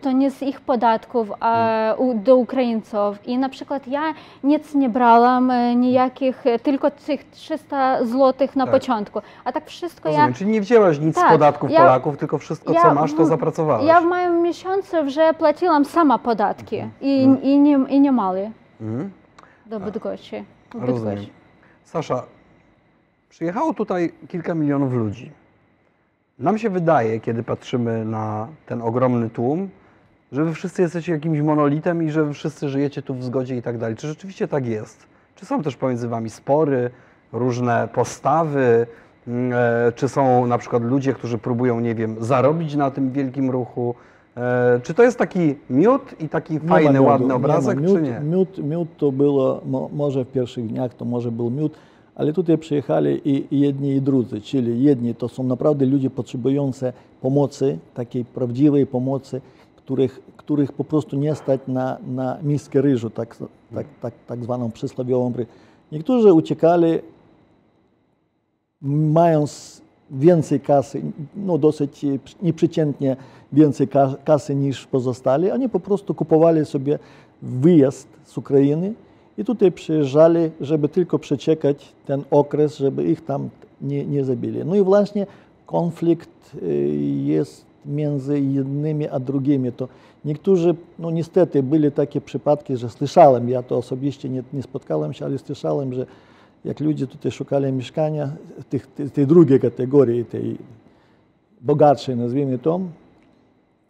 to 0.00 0.12
nie 0.12 0.30
z 0.30 0.42
ich 0.42 0.60
podatków 0.60 1.32
a, 1.40 1.94
u, 1.98 2.14
do 2.14 2.36
Ukraińców. 2.36 3.26
I 3.26 3.38
na 3.38 3.48
przykład 3.48 3.88
ja 3.88 4.02
nic 4.44 4.74
nie 4.74 4.88
brałam, 4.88 5.50
e, 5.50 5.74
nijakich, 5.76 6.46
e, 6.46 6.58
tylko 6.58 6.90
tych 6.90 7.30
300 7.30 8.04
złotych 8.04 8.56
na 8.56 8.64
Tak. 8.64 8.74
początku. 8.74 9.20
A 9.44 9.52
tak 9.52 9.66
wszystko 9.66 10.08
Rozumiem, 10.08 10.30
ja... 10.30 10.36
czyli 10.36 10.50
nie 10.50 10.60
wzięłaś 10.60 10.98
nic 10.98 11.16
z 11.16 11.20
Tak, 11.20 11.30
podatków 11.32 11.70
ja- 11.70 11.80
Polaków, 11.80 12.16
tylko 12.16 12.38
wszystko, 12.38 12.74
co 12.74 12.78
ja 12.88 12.94
masz, 12.94 13.14
to 13.14 13.24
zapracowałaś. 13.26 13.84
Ja 13.86 14.00
w 14.00 14.04
moim 14.04 14.42
miesiącu 14.42 14.96
że 15.06 15.34
płaciłam 15.34 15.84
sama 15.84 16.18
podatki 16.18 16.76
i, 17.00 17.22
i, 17.42 17.58
nie, 17.58 17.78
i 17.88 18.00
nie 18.00 18.12
mali 18.12 18.50
Mhm. 18.80 19.10
do 19.66 19.80
Bydgoszczy. 19.80 20.44
Rozumiem. 20.74 21.26
Sasza, 21.84 22.22
przyjechało 23.28 23.74
tutaj 23.74 24.12
kilka 24.28 24.54
milionów 24.54 24.92
ludzi. 24.92 25.30
Nam 26.38 26.58
się 26.58 26.70
wydaje, 26.70 27.20
kiedy 27.20 27.42
patrzymy 27.42 28.04
na 28.04 28.48
ten 28.66 28.82
ogromny 28.82 29.30
tłum, 29.30 29.68
że 30.32 30.44
wy 30.44 30.54
wszyscy 30.54 30.82
jesteście 30.82 31.12
jakimś 31.12 31.40
monolitem 31.40 32.02
i 32.02 32.10
że 32.10 32.24
wy 32.24 32.34
wszyscy 32.34 32.68
żyjecie 32.68 33.02
tu 33.02 33.14
w 33.14 33.24
zgodzie 33.24 33.56
i 33.56 33.62
tak 33.62 33.78
dalej. 33.78 33.96
Czy 33.96 34.06
rzeczywiście 34.08 34.48
tak 34.48 34.66
jest? 34.66 35.06
Czy 35.34 35.46
są 35.46 35.62
też 35.62 35.76
pomiędzy 35.76 36.08
wami 36.08 36.30
spory, 36.30 36.90
różne 37.32 37.88
postawy? 37.94 38.86
Mm, 39.28 39.52
e, 39.52 39.92
Czy 39.92 40.08
są 40.08 40.46
na 40.46 40.58
przykład 40.58 40.82
ludzie, 40.82 41.14
którzy 41.14 41.38
próbują, 41.38 41.80
nie 41.80 41.94
wiem, 41.94 42.16
zarobić 42.20 42.74
na 42.74 42.90
tym 42.90 43.12
wielkim 43.12 43.50
ruchu? 43.50 43.94
E, 44.36 44.80
Czy 44.82 44.94
to 44.94 45.02
jest 45.02 45.18
taki 45.18 45.54
miód 45.70 46.14
i 46.20 46.28
taki 46.28 46.54
Nie 46.54 46.60
fajny, 46.60 47.00
ładny 47.00 47.26
nie 47.26 47.34
obrazek, 47.34 47.80
miód, 47.80 47.96
czy 47.96 48.02
nie? 48.02 48.20
Miód, 48.20 48.58
miód 48.58 48.88
to 48.96 49.12
było, 49.12 49.60
mo, 49.66 49.90
może 49.92 50.24
w 50.24 50.28
pierwszych 50.28 50.66
dniach 50.66 50.94
to 50.94 51.04
może 51.04 51.32
był 51.32 51.50
miód, 51.50 51.78
ale 52.18 52.32
tutaj 52.32 52.58
przyjechali 52.58 53.20
i, 53.24 53.60
jedni 53.60 53.90
i 53.90 54.00
drudzy, 54.00 54.40
czyli 54.40 54.82
jedni 54.82 55.14
to 55.14 55.28
są 55.28 55.42
naprawdę 55.42 55.86
ludzie 55.86 56.10
potrzebujący 56.10 56.92
pomocy, 57.20 57.78
takiej 57.94 58.24
prawdziwej 58.24 58.86
pomocy, 58.86 59.40
których, 59.76 60.20
których 60.36 60.72
po 60.72 60.84
prostu 60.84 61.16
nie 61.16 61.34
stać 61.34 61.60
na, 61.68 61.98
na 62.08 62.38
miskę 62.42 62.82
ryżu, 62.82 63.10
tak, 63.10 63.36
tak, 63.74 63.86
tak, 64.02 64.14
tak 64.26 64.44
zwaną 64.44 64.70
przysłowiową. 64.70 65.32
Niektórzy 65.92 66.32
uciekali 66.32 66.98
mając 69.12 69.82
więcej 70.10 70.60
kasy, 70.60 71.02
no 71.36 71.58
dosyć 71.58 72.06
nieprzeciętnie 72.42 73.16
więcej 73.52 73.88
ka- 73.88 74.16
kasy 74.24 74.54
niż 74.54 74.86
pozostali, 74.86 75.50
oni 75.50 75.68
po 75.68 75.80
prostu 75.80 76.14
kupowali 76.14 76.64
sobie 76.66 76.98
wyjazd 77.42 78.08
z 78.24 78.38
Ukrainy 78.38 78.92
i 79.38 79.44
tutaj 79.44 79.72
przyjeżdżali, 79.72 80.50
żeby 80.60 80.88
tylko 80.88 81.18
przeczekać 81.18 81.92
ten 82.06 82.24
okres, 82.30 82.76
żeby 82.76 83.04
ich 83.04 83.24
tam 83.24 83.48
nie, 83.80 84.06
nie 84.06 84.24
zabili. 84.24 84.64
No 84.64 84.74
i 84.74 84.82
właśnie 84.82 85.26
konflikt 85.66 86.54
y, 86.62 86.66
jest 87.24 87.64
między 87.86 88.40
jednymi 88.40 89.08
a 89.08 89.18
drugimi. 89.20 89.72
To 89.72 89.88
niektórzy, 90.24 90.74
no 90.98 91.10
niestety 91.10 91.62
byli 91.62 91.92
takie 91.92 92.20
przypadki, 92.20 92.76
że 92.76 92.90
słyszałem, 92.90 93.48
ja 93.48 93.62
to 93.62 93.76
osobiście 93.76 94.28
nie, 94.28 94.42
nie 94.52 94.62
spotkałem 94.62 95.12
się, 95.12 95.24
ale 95.24 95.38
słyszałem, 95.38 95.94
że 95.94 96.06
jak 96.64 96.80
ludzie 96.80 97.06
tutaj 97.06 97.32
szukali 97.32 97.72
mieszkania 97.72 98.32
tych, 98.68 98.86
tej 99.14 99.26
drugiej 99.26 99.60
kategorii, 99.60 100.24
tej 100.24 100.56
bogatszej, 101.60 102.16
nazwijmy 102.16 102.58
to, 102.58 102.80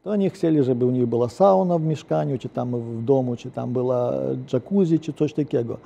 to 0.08 0.12
oni 0.12 0.30
chcieli, 0.30 0.64
żeby 0.64 0.84
u 0.84 0.90
nich 0.90 1.06
była 1.06 1.28
sauna 1.28 1.78
w 1.78 1.82
mieszkaniu, 1.82 2.38
czy 2.38 2.48
tam 2.48 2.80
w 2.80 3.04
domu, 3.04 3.36
czy 3.36 3.50
tam 3.50 3.72
była 3.72 4.12
jacuzzi, 4.52 5.00
czy 5.00 5.12
coś 5.12 5.32
takiego. 5.32 5.76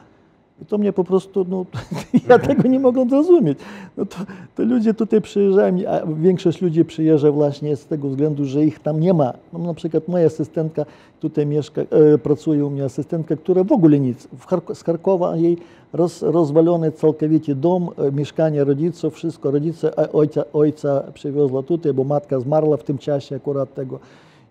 I 0.62 0.64
to 0.64 0.79
mnie 0.79 0.92
po 0.92 1.05
prostu, 1.05 1.46
no, 1.48 1.66
ja 2.29 2.38
tego 2.38 2.68
nie 2.68 2.81
mogłem 2.81 3.11
zrozumieć. 3.11 3.59
No 3.96 4.07
to, 4.07 4.16
to 4.57 4.62
ludzie 4.62 4.94
tutaj 4.94 5.20
przyjeżdżają, 5.20 5.77
a 5.88 6.07
większość 6.07 6.62
ludzi 6.62 6.85
przyjeżdża 6.85 7.31
właśnie 7.31 7.77
z 7.77 7.87
tego 7.87 8.09
względu, 8.09 8.44
że 8.44 8.64
ich 8.64 8.79
tam 8.79 9.01
nie 9.01 9.14
ma. 9.14 9.33
No, 9.53 9.59
na 9.59 9.75
przykład 9.75 10.09
moja 10.09 10.27
asystentka 10.27 10.85
tutaj 11.20 11.46
mieszka, 11.46 11.81
e, 11.81 12.18
pracuje 12.18 12.66
u 12.66 12.70
mnie 12.70 12.85
asystentka, 12.85 13.37
która 13.37 13.64
w 13.64 13.72
ogóle 13.72 14.01
nic. 14.01 14.29
W 14.38 14.75
z 14.75 14.85
Charkowa 14.85 15.37
jej 15.37 15.59
roz, 15.92 16.22
rozwalony 16.22 16.92
całkowicie 16.92 17.55
dom, 17.55 17.88
e, 17.98 18.12
mieszkanie 18.12 18.64
rodziców, 18.64 19.14
wszystko. 19.14 19.51
Rodzice 19.51 19.98
e, 19.98 20.12
ojca, 20.12 20.44
ojca 20.53 21.03
przywiozła 21.14 21.62
tutaj, 21.62 21.92
bo 21.94 22.05
matka 22.05 22.40
zmarła 22.40 22.77
w 22.77 22.85
tym 22.85 22.98
czasie 22.98 23.37
akurat 23.37 23.75
tego. 23.75 23.98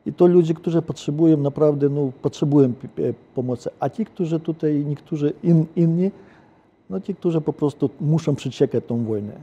I 0.05 0.13
to 0.13 0.27
ludzie, 0.27 0.53
którzy 0.53 0.81
potrzebują 0.81 1.37
naprawdę, 1.37 1.89
no, 1.89 2.11
potrzebują 2.21 2.73
p- 2.73 3.13
pomocy. 3.35 3.69
A 3.79 3.89
ci, 3.89 4.05
którzy 4.05 4.39
tutaj, 4.39 4.85
niektórzy 4.85 5.33
in, 5.43 5.65
inni, 5.75 6.11
no 6.89 6.99
ci, 7.01 7.15
którzy 7.15 7.41
po 7.41 7.53
prostu 7.53 7.89
muszą 8.01 8.35
przeczekać 8.35 8.83
tą 8.87 9.03
wojnę 9.05 9.33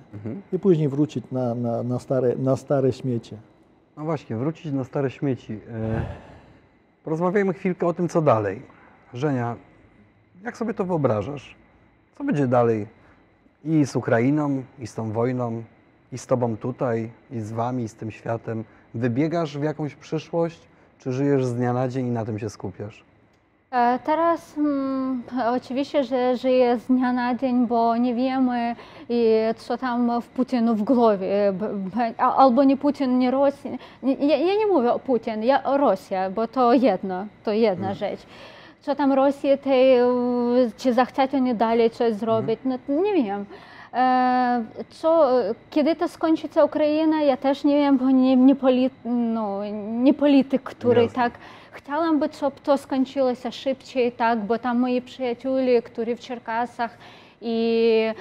i 0.53 0.59
później 0.59 0.89
wrócić 0.89 1.25
na, 1.33 1.55
na, 1.55 1.83
na, 1.83 1.99
stare, 1.99 2.37
na 2.37 2.57
stare 2.57 2.93
śmiecie. 2.93 3.37
No 3.97 4.05
właśnie, 4.05 4.37
wrócić 4.37 4.73
na 4.73 4.85
stare 4.85 5.11
śmieci. 5.11 5.53
E, 5.71 6.05
Porozmawiajmy 7.05 7.55
chwilkę 7.55 7.87
o 7.87 7.95
tym, 7.95 8.09
co 8.09 8.23
dalej. 8.23 8.63
Żenia, 9.15 9.57
jak 10.45 10.57
sobie 10.57 10.75
to 10.75 10.85
wyobrażasz? 10.85 11.55
Co 12.19 12.25
będzie 12.25 12.47
dalej 12.47 12.87
i 13.65 13.87
z 13.87 13.97
Ukrainą, 13.97 14.63
i 14.79 14.87
z 14.87 14.95
tą 14.95 15.13
wojną, 15.13 15.63
i 16.13 16.19
z 16.19 16.27
Tobą 16.27 16.57
tutaj, 16.57 17.11
i 17.31 17.41
z 17.41 17.53
Wami, 17.53 17.83
i 17.85 17.89
z 17.89 17.95
tym 17.95 18.11
światem? 18.11 18.65
Wybiegasz 18.95 19.59
w 19.59 19.63
jakąś 19.63 19.95
przyszłość, 19.95 20.61
czy 20.99 21.13
żyjesz 21.13 21.45
z 21.47 21.55
dnia 21.55 21.73
na 21.73 21.89
dzień 21.89 22.07
i 22.07 22.11
na 22.11 22.25
tym 22.25 22.39
się 22.39 22.51
skupiasz? 22.51 23.05
E, 23.71 23.99
Teraz 24.05 24.59
mm, 24.59 25.23
oczywiście, 25.55 26.05
że 26.05 26.37
żyję 26.37 26.79
z 26.79 26.87
dnia 26.87 27.13
na 27.13 27.35
dzień, 27.35 27.67
bo 27.67 27.97
nie 27.97 28.15
wiemy, 28.15 28.77
i 29.09 29.33
co 29.57 29.79
tam 29.79 30.21
w 30.21 30.27
Putinu 30.29 30.75
w 30.75 30.83
głowie. 30.83 31.53
Albo 32.19 32.65
nie 32.65 32.77
Putin, 32.77 33.19
nie 33.19 33.31
Rosja. 33.31 33.71
Ja, 34.03 34.37
ja 34.37 34.55
nie 34.59 34.67
mówię 34.67 34.93
o 34.93 34.99
Putin, 34.99 35.43
ja 35.45 35.63
o 35.65 35.77
Rosja, 35.77 36.31
bo 36.31 36.47
to 36.47 36.73
jedno, 36.73 37.27
to 37.45 37.53
jedna 37.53 37.95
rzecz. 37.95 38.21
Co 38.81 38.95
tam 38.95 39.13
Rosja, 39.13 39.57
tej, 39.57 39.97
e, 39.99 40.07
czy 40.77 40.93
zachciać 40.95 41.35
oni 41.35 41.55
dalej 41.55 41.91
coś 41.91 42.15
zrobić, 42.15 42.61
no 42.65 42.79
nie 43.03 43.15
wiem. 43.15 43.45
E, 43.95 44.65
co, 44.91 45.41
e, 45.43 45.55
kiedy 45.71 45.97
to 45.97 46.09
skończy 46.09 46.49
ta 46.49 46.65
Ukraina, 46.65 47.23
ja 47.23 47.37
też 47.37 47.65
nie 47.65 47.77
wiem, 47.77 47.99
bo 47.99 48.11
nie, 48.11 48.37
nie, 48.37 48.55
no, 49.05 49.61
polityk, 50.19 50.63
który 50.63 51.09
tak 51.09 51.33
chciałabym, 51.73 52.21
żeby 52.41 52.61
to 52.63 52.79
skończyło 52.79 53.35
się 53.35 53.53
szybciej, 53.53 54.13
tak, 54.13 54.39
bo 54.39 54.59
tam 54.59 54.79
moi 54.79 55.03
przyjaciele, 55.03 55.83
którzy 55.83 56.17
w 56.17 56.21
Czerkasach 56.21 56.99
i, 57.41 58.13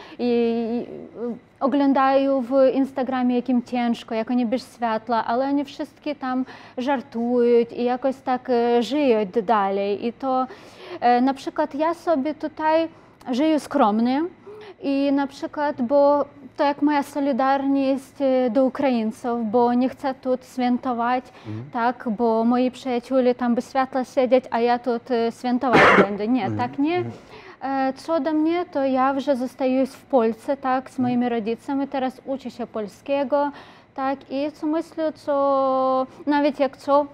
oglądają 1.60 2.42
w 2.42 2.52
Instagramie, 2.74 3.36
jakim 3.36 3.64
ciężko, 3.64 4.16
jak 4.16 4.32
oni 4.32 4.46
bez 4.46 4.76
światła, 4.76 5.26
ale 5.26 5.46
oni 5.46 5.66
wszystkie 5.66 6.16
tam 6.16 6.46
żartują 6.78 7.66
i 7.78 7.84
jakoś 7.84 8.16
tak 8.16 8.50
e, 8.50 8.84
żyją 8.84 9.26
dalej. 9.44 10.06
I 10.06 10.14
to 10.14 10.48
na 11.22 11.34
przykład 11.34 11.76
ja 11.76 11.94
sobie 11.94 12.34
tutaj 12.34 12.88
żyję 13.32 13.60
skromnie, 13.60 14.24
i 14.82 15.12
na 15.12 15.28
przykład, 15.28 15.82
bo 15.82 16.26
to 16.58 16.64
jak 16.64 16.82
moja 16.82 17.04
solidarność 17.04 18.22
y, 18.22 18.50
do 18.50 18.66
Ukraińców, 18.66 19.52
bo 19.52 19.74
nie 19.74 19.90
chcę 19.90 20.14
tu 20.14 20.30
świętować, 20.54 21.24
mhm. 21.48 21.66
tak, 21.72 22.10
bo 22.18 22.44
moi 22.44 22.72
przyjaciele 22.72 23.36
tam 23.36 23.56
by 23.56 23.62
światła 23.62 24.06
siedzieć, 24.06 24.46
a 24.52 24.60
ja 24.60 24.80
tu 24.80 24.92
y, 24.92 25.00
świętować 25.40 25.82
będę. 26.08 26.28
Nie, 26.28 26.46
mhm. 26.46 26.70
tak 26.70 26.80
nie. 26.80 26.98
Mhm. 26.98 27.14
E, 27.62 27.94
co 27.94 28.20
do 28.20 28.34
mnie, 28.34 28.66
to 28.66 28.86
ja 28.86 29.14
już 29.14 29.24
zostaję 29.24 29.86
w 29.86 30.06
Polsce, 30.06 30.58
tak, 30.58 30.90
z 30.90 31.00
moimi 31.00 31.30
rodzicami, 31.30 31.88
teraz 31.88 32.22
uczę 32.26 32.52
się 32.52 32.68
polskiego, 32.68 33.52
tak, 33.96 34.20
i 34.32 34.52
co 34.52 34.68
myślę, 34.68 35.14
co 35.14 36.08
nawet 36.26 36.60
jak 36.60 36.78
co, 36.78 37.06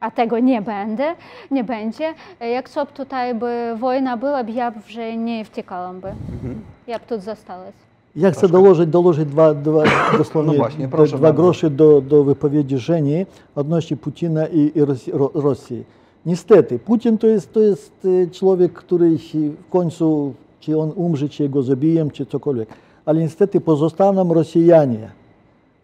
a 0.00 0.10
tego 0.10 0.38
nie 0.38 0.62
będę, 0.62 1.04
nie 1.50 1.64
będzie, 1.64 2.14
e, 2.40 2.48
jak 2.50 2.68
co 2.68 2.86
tutaj 2.86 3.34
by 3.34 3.74
wojna 3.78 4.16
była, 4.16 4.40
ja 4.40 4.72
już 4.76 4.96
nie 5.18 5.44
wciekałam 5.44 6.00
by. 6.00 6.08
Ja 6.86 6.98
bym 6.98 7.08
тут 7.08 7.22
została. 7.22 7.64
Ja 8.16 8.30
chcę 8.30 8.48
dołożyć, 8.48 8.88
dołożyć 8.90 9.28
dwa, 9.28 9.54
dwa, 9.54 9.82
dosłownie 10.18 10.52
No 10.52 10.58
właśnie, 10.58 10.88
proszę 10.88 11.16
dwa 11.16 11.28
bardzo. 11.28 11.42
groszy 11.42 11.70
do, 11.70 12.00
do 12.00 12.24
wypowiedzi 12.24 12.78
Żeni 12.78 13.26
odnośnie 13.54 13.96
Putina 13.96 14.46
i, 14.46 14.72
i 14.74 14.84
Rosji, 14.84 15.12
Ro- 15.12 15.30
Rosji. 15.34 15.84
Niestety, 16.26 16.78
Putin 16.78 17.18
to 17.18 17.26
jest, 17.26 17.52
to 17.52 17.60
jest 17.60 18.06
e, 18.26 18.30
człowiek, 18.30 18.72
który 18.72 19.18
się 19.18 19.38
w 19.38 19.68
końcu, 19.70 20.34
czy 20.60 20.78
on 20.78 20.92
umrze, 20.96 21.28
czy 21.28 21.42
jego 21.42 21.62
zabiją, 21.62 22.10
czy 22.10 22.26
cokolwiek. 22.26 22.68
Ale 23.06 23.20
niestety 23.20 23.60
pozostaną 23.60 24.34
Rosjanie. 24.34 25.10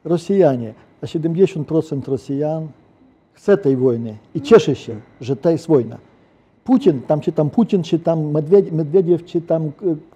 Rosjanie, 0.05 0.75
a 1.03 1.07
70% 1.07 2.09
Rosjan 2.09 2.69
chce 3.34 3.58
tej 3.58 3.78
wojny 3.78 4.16
i 4.36 4.42
cieszy 4.42 4.76
się, 4.76 4.96
że 5.22 5.36
to 5.36 5.50
jest 5.50 5.68
wojna. 5.68 5.98
Putin, 6.64 7.02
tam 7.02 7.20
czy 7.20 7.32
tam 7.32 7.50
Putin, 7.50 7.84
czy 7.84 8.00
tam 8.00 8.32
Medwiediew, 8.72 9.26
czy 9.26 9.42
tam 9.42 9.64
e, 9.66 9.70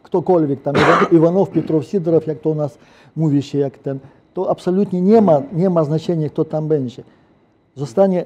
ktokolwiek, 0.03 0.61
tam 0.61 0.75
Iwan- 0.75 1.15
Iwanow, 1.15 1.49
Pietrow, 1.49 1.85
Sidorow, 1.85 2.27
jak 2.27 2.39
to 2.39 2.49
u 2.49 2.55
nas 2.55 2.77
mówi 3.15 3.41
się, 3.41 3.57
jak 3.57 3.77
ten, 3.77 3.99
to 4.33 4.49
absolutnie 4.49 5.01
nie 5.01 5.21
ma, 5.21 5.41
nie 5.53 5.69
ma 5.69 5.83
znaczenia, 5.83 6.29
kto 6.29 6.45
tam 6.45 6.67
będzie. 6.67 7.03
Zostanie 7.75 8.25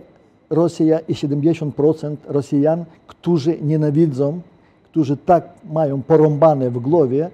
Rosja 0.50 1.00
i 1.00 1.14
70% 1.14 2.16
Rosjan, 2.28 2.86
którzy 3.08 3.58
nienawidzą, 3.62 4.42
którzy 4.84 5.18
tak 5.18 5.50
mają 5.74 6.02
porąbane 6.02 6.70
w 6.72 6.80
głowie, 6.80 7.30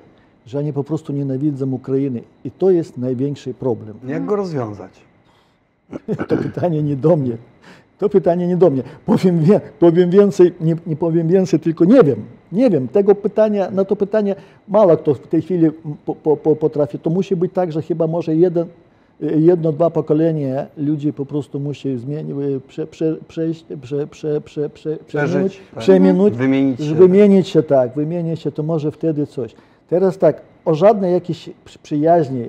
że 0.46 0.60
oni 0.60 0.74
po 0.74 0.84
prostu 0.84 1.14
nienawidzą 1.14 1.72
Ukrainy. 1.72 2.22
I 2.46 2.52
to 2.52 2.72
jest 2.72 2.98
największy 2.98 3.54
problem. 3.54 3.98
Jak 4.08 4.26
go 4.26 4.36
rozwiązać? 4.36 4.92
To 6.28 6.38
pytanie 6.38 6.84
nie 6.84 6.96
do 6.96 7.16
mnie. 7.16 7.38
To 7.98 8.10
pytanie 8.10 8.48
nie 8.48 8.58
do 8.58 8.70
mnie. 8.70 8.84
Powiem, 9.06 9.40
wie, 9.40 9.62
powiem 9.80 10.10
więcej, 10.10 10.54
nie, 10.62 10.76
nie 10.88 10.96
powiem 10.96 11.28
więcej, 11.28 11.60
tylko 11.60 11.86
nie 11.86 12.04
wiem. 12.04 12.26
Nie 12.52 12.70
wiem. 12.70 12.88
Tego 12.88 13.16
pytania, 13.16 13.72
na 13.72 13.86
to 13.86 13.96
pytanie 13.96 14.36
mało 14.68 14.98
kto 14.98 15.14
w 15.14 15.28
tej 15.28 15.42
chwili 15.42 15.70
po, 16.06 16.16
po, 16.16 16.38
po, 16.38 16.56
potrafi. 16.56 17.00
To 17.00 17.10
musi 17.10 17.36
być 17.36 17.54
tak, 17.54 17.72
że 17.72 17.82
chyba 17.82 18.08
może 18.08 18.36
jeden, 18.36 18.68
jedno, 19.20 19.72
dwa 19.72 19.90
pokolenia 19.90 20.66
ludzi 20.78 21.14
po 21.14 21.26
prostu 21.26 21.60
musi 21.60 21.98
zmienić, 21.98 22.36
prze, 22.68 22.88
prze, 22.88 23.16
przejść, 23.28 23.66
prze, 23.82 24.08
prze, 24.08 24.42
prze, 24.42 24.70
prze, 24.70 24.98
Przeżyć, 24.98 25.60
tak. 25.74 25.80
przemienić, 25.80 26.34
Wymienić 26.36 26.80
się. 26.84 26.96
wymienić 26.96 27.48
się 27.48 27.64
tak, 27.64 27.96
wymienić 27.96 28.40
się, 28.40 28.52
to 28.52 28.64
może 28.64 28.92
wtedy 28.92 29.28
coś. 29.28 29.56
Teraz 29.90 30.18
tak, 30.18 30.42
o 30.66 30.76
żadnej 30.76 31.14
jakiejś 31.14 31.50
przy- 31.66 31.80
przyjaźni, 31.80 32.44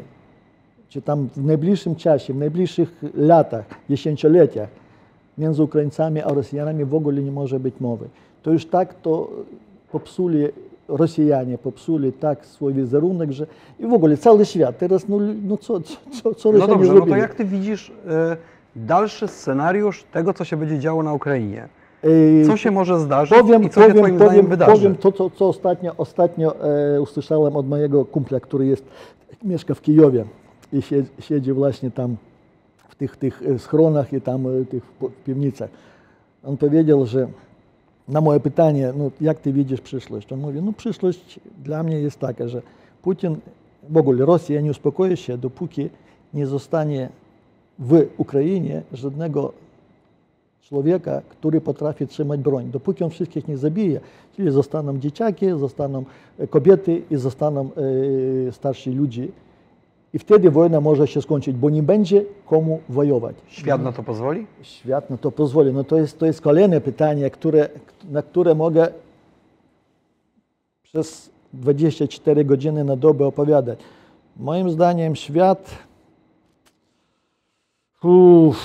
czy 0.88 1.02
tam 1.02 1.28
w 1.36 1.44
najbliższym 1.44 1.94
czasie, 1.94 2.32
w 2.32 2.36
najbliższych 2.36 3.02
latach, 3.14 3.64
dziesięcioleciach 3.90 4.68
między 5.38 5.62
Ukraińcami 5.62 6.20
a 6.20 6.28
Rosjanami 6.28 6.84
w 6.84 6.94
ogóle 6.94 7.22
nie 7.22 7.32
może 7.32 7.60
być 7.60 7.74
mowy. 7.80 8.08
To 8.42 8.52
już 8.52 8.66
tak 8.66 8.94
to 8.94 9.30
popsuli 9.92 10.48
Rosjanie, 10.88 11.58
popsuli 11.58 12.12
tak 12.12 12.46
swój 12.46 12.74
wizerunek, 12.74 13.32
że 13.32 13.46
i 13.80 13.86
w 13.86 13.92
ogóle 13.92 14.16
cały 14.16 14.46
świat. 14.46 14.78
Teraz 14.78 15.08
no, 15.08 15.18
no 15.44 15.56
co, 15.56 15.80
co, 15.80 16.34
co, 16.34 16.52
No 16.52 16.58
Rosjanie 16.58 16.74
dobrze, 16.74 16.94
no 16.94 17.06
to 17.06 17.16
jak 17.16 17.34
ty 17.34 17.44
widzisz 17.44 17.92
e, 18.08 18.36
dalszy 18.76 19.28
scenariusz 19.28 20.04
tego, 20.12 20.34
co 20.34 20.44
się 20.44 20.56
będzie 20.56 20.78
działo 20.78 21.02
na 21.02 21.12
Ukrainie? 21.12 21.68
Co 22.46 22.56
się 22.56 22.70
może 22.70 23.00
zdarzyć 23.00 23.38
Powiem, 23.38 23.62
i 23.62 23.70
co 23.70 23.80
się 23.80 23.88
powiem, 23.88 23.96
twoim 23.96 24.16
zdaniem 24.16 24.30
powiem, 24.30 24.46
wydarzy? 24.46 24.72
powiem 24.72 24.96
to, 24.96 25.12
co, 25.12 25.30
co 25.30 25.48
ostatnio, 25.48 25.94
ostatnio 25.96 26.54
e, 26.94 27.00
usłyszałem 27.00 27.56
od 27.56 27.68
mojego 27.68 28.04
kumpla, 28.04 28.40
który 28.40 28.66
jest, 28.66 28.84
mieszka 29.44 29.74
w 29.74 29.80
Kijowie 29.80 30.24
i 30.72 30.82
siedzi, 30.82 31.10
siedzi 31.20 31.52
właśnie 31.52 31.90
tam 31.90 32.16
w 32.88 32.94
tych, 32.94 33.16
tych 33.16 33.42
e, 33.42 33.58
schronach 33.58 34.12
i 34.12 34.20
tam 34.20 34.46
e, 34.46 34.64
tych 34.64 34.82
piwnicach. 35.24 35.70
On 36.44 36.56
powiedział, 36.56 37.06
że 37.06 37.28
na 38.08 38.20
moje 38.20 38.40
pytanie, 38.40 38.92
no, 38.96 39.10
jak 39.20 39.40
ty 39.40 39.52
widzisz 39.52 39.80
przyszłość? 39.80 40.32
On 40.32 40.40
mówi, 40.40 40.62
no 40.62 40.72
przyszłość 40.72 41.40
dla 41.64 41.82
mnie 41.82 42.00
jest 42.00 42.18
taka, 42.18 42.48
że 42.48 42.62
Putin, 43.02 43.36
w 43.90 43.96
ogóle 43.96 44.24
Rosja 44.24 44.60
nie 44.60 44.70
uspokoi 44.70 45.16
się, 45.16 45.38
dopóki 45.38 45.88
nie 46.34 46.46
zostanie 46.46 47.08
w 47.78 48.06
Ukrainie 48.16 48.82
żadnego 48.92 49.52
człowieka, 50.62 51.22
który 51.28 51.60
potrafi 51.60 52.06
trzymać 52.06 52.40
broń. 52.40 52.70
Dopóki 52.70 53.04
on 53.04 53.10
wszystkich 53.10 53.48
nie 53.48 53.56
zabije, 53.56 54.00
czyli 54.36 54.50
zostaną 54.50 54.98
dzieciaki, 54.98 55.46
zostaną 55.58 56.04
e, 56.38 56.46
kobiety 56.46 57.02
i 57.10 57.16
zostaną 57.16 57.70
e, 58.48 58.52
starsi 58.52 58.90
ludzie. 58.90 59.28
I 60.14 60.18
wtedy 60.18 60.50
wojna 60.50 60.80
może 60.80 61.06
się 61.06 61.22
skończyć, 61.22 61.56
bo 61.56 61.70
nie 61.70 61.82
będzie 61.82 62.24
komu 62.46 62.80
wojować. 62.88 63.36
Świat 63.46 63.82
na 63.82 63.92
to 63.92 64.02
pozwoli? 64.02 64.46
Świat 64.62 65.10
na 65.10 65.16
to 65.16 65.32
pozwoli. 65.32 65.72
No 65.72 65.84
to 65.84 65.96
jest, 65.96 66.18
to 66.18 66.26
jest 66.26 66.40
kolejne 66.40 66.80
pytanie, 66.80 67.30
które, 67.30 67.68
na 68.10 68.22
które 68.22 68.54
mogę 68.54 68.88
przez 70.82 71.30
24 71.52 72.44
godziny 72.44 72.84
na 72.84 72.96
dobę 72.96 73.26
opowiadać. 73.26 73.78
Moim 74.36 74.70
zdaniem 74.70 75.16
świat, 75.16 75.70
uff, 78.02 78.58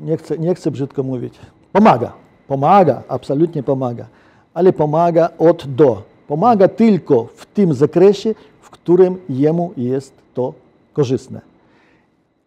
nie 0.00 0.16
chcę, 0.16 0.38
nie 0.38 0.54
chcę 0.54 0.70
brzydko 0.70 1.02
mówić. 1.02 1.34
Pomaga, 1.72 2.12
pomaga, 2.48 3.02
absolutnie 3.08 3.62
pomaga, 3.62 4.06
ale 4.54 4.72
pomaga 4.72 5.28
od 5.38 5.74
do. 5.74 6.02
Pomaga 6.28 6.68
tylko 6.68 7.24
w 7.24 7.46
tym 7.46 7.74
zakresie, 7.74 8.34
w 8.60 8.70
którym 8.70 9.18
jemu 9.28 9.72
jest 9.76 10.14
to 10.34 10.54
korzystne. 10.96 11.40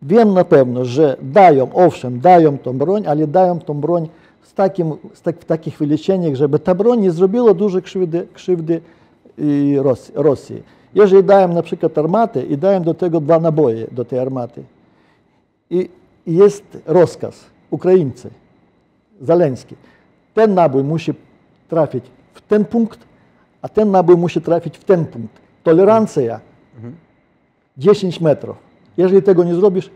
Wiem 0.01 0.33
na 0.33 0.43
pewno, 0.43 0.85
że 0.85 1.17
dają, 1.21 1.73
owszem, 1.73 2.19
dają 2.19 2.57
tą 2.57 2.77
broń, 2.77 3.07
ale 3.07 3.27
dają 3.27 3.59
tą 3.59 3.73
broń 3.73 4.09
z 4.43 4.53
takim, 4.53 4.93
z 5.13 5.21
tak, 5.21 5.39
w 5.39 5.45
takich 5.45 5.77
wyliczeniach, 5.77 6.35
żeby 6.35 6.59
ta 6.59 6.75
broń 6.75 6.99
nie 6.99 7.11
zrobiła 7.11 7.53
dużej 7.53 7.81
krzywdy, 7.81 8.27
krzywdy 8.33 8.81
Ros- 9.77 10.11
Rosji. 10.15 10.63
Jeżeli 10.95 11.23
dają 11.23 11.47
na 11.53 11.61
przykład 11.61 11.97
armatę 11.97 12.43
i 12.43 12.57
dają 12.57 12.83
do 12.83 12.93
tego 12.93 13.21
dwa 13.21 13.39
naboje 13.39 13.87
do 13.91 14.05
tej 14.05 14.19
armaty 14.19 14.63
i 15.69 15.89
jest 16.27 16.63
rozkaz 16.85 17.45
Ukraińcy, 17.69 18.29
Zaleński, 19.21 19.75
ten 20.33 20.53
nabój 20.53 20.83
musi 20.83 21.13
trafić 21.69 22.03
w 22.33 22.41
ten 22.41 22.65
punkt, 22.65 22.99
a 23.61 23.69
ten 23.69 23.91
nabój 23.91 24.17
musi 24.17 24.41
trafić 24.41 24.77
w 24.77 24.83
ten 24.83 25.05
punkt. 25.05 25.35
Tolerancja 25.63 26.39
10 27.77 28.21
metrów. 28.21 28.57
Jeżeli 28.97 29.21
tego 29.21 29.43
nie 29.43 29.55
zrobisz, 29.55 29.89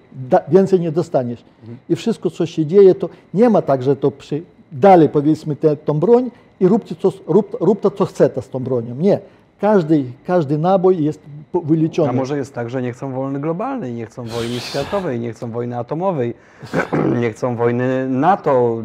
więcej 0.47 0.79
nie 0.79 0.91
dostaniesz. 0.91 1.43
I 1.89 1.95
wszystko, 1.95 2.29
co 2.29 2.45
się 2.45 2.65
dzieje, 2.65 2.95
to 2.95 3.09
nie 3.33 3.49
ma 3.49 3.61
tak, 3.61 3.83
że 3.83 3.95
to 3.95 4.11
przy, 4.11 4.41
dalej 4.71 5.09
powiedzmy 5.09 5.55
tę 5.55 5.75
tą 5.77 5.99
broń 5.99 6.31
i 6.59 6.67
róbcie 6.67 6.95
co, 6.95 7.11
rób, 7.27 7.57
rób 7.59 7.81
to, 7.81 7.91
co 7.91 8.05
chcecie 8.05 8.41
z 8.41 8.49
tą 8.49 8.59
bronią. 8.59 8.95
Nie. 8.95 9.19
Każdy, 9.61 10.03
każdy 10.25 10.57
nabój 10.57 11.03
jest 11.03 11.19
wyliczony. 11.63 12.09
A 12.09 12.13
może 12.13 12.37
jest 12.37 12.53
tak, 12.53 12.69
że 12.69 12.81
nie 12.81 12.93
chcą 12.93 13.11
wojny 13.11 13.39
globalnej, 13.39 13.93
nie 13.93 14.05
chcą 14.05 14.23
wojny 14.23 14.59
światowej, 14.59 15.19
nie 15.19 15.33
chcą 15.33 15.51
wojny 15.51 15.77
atomowej, 15.77 16.33
nie 17.21 17.31
chcą 17.31 17.55
wojny 17.55 18.09
NATO, 18.09 18.77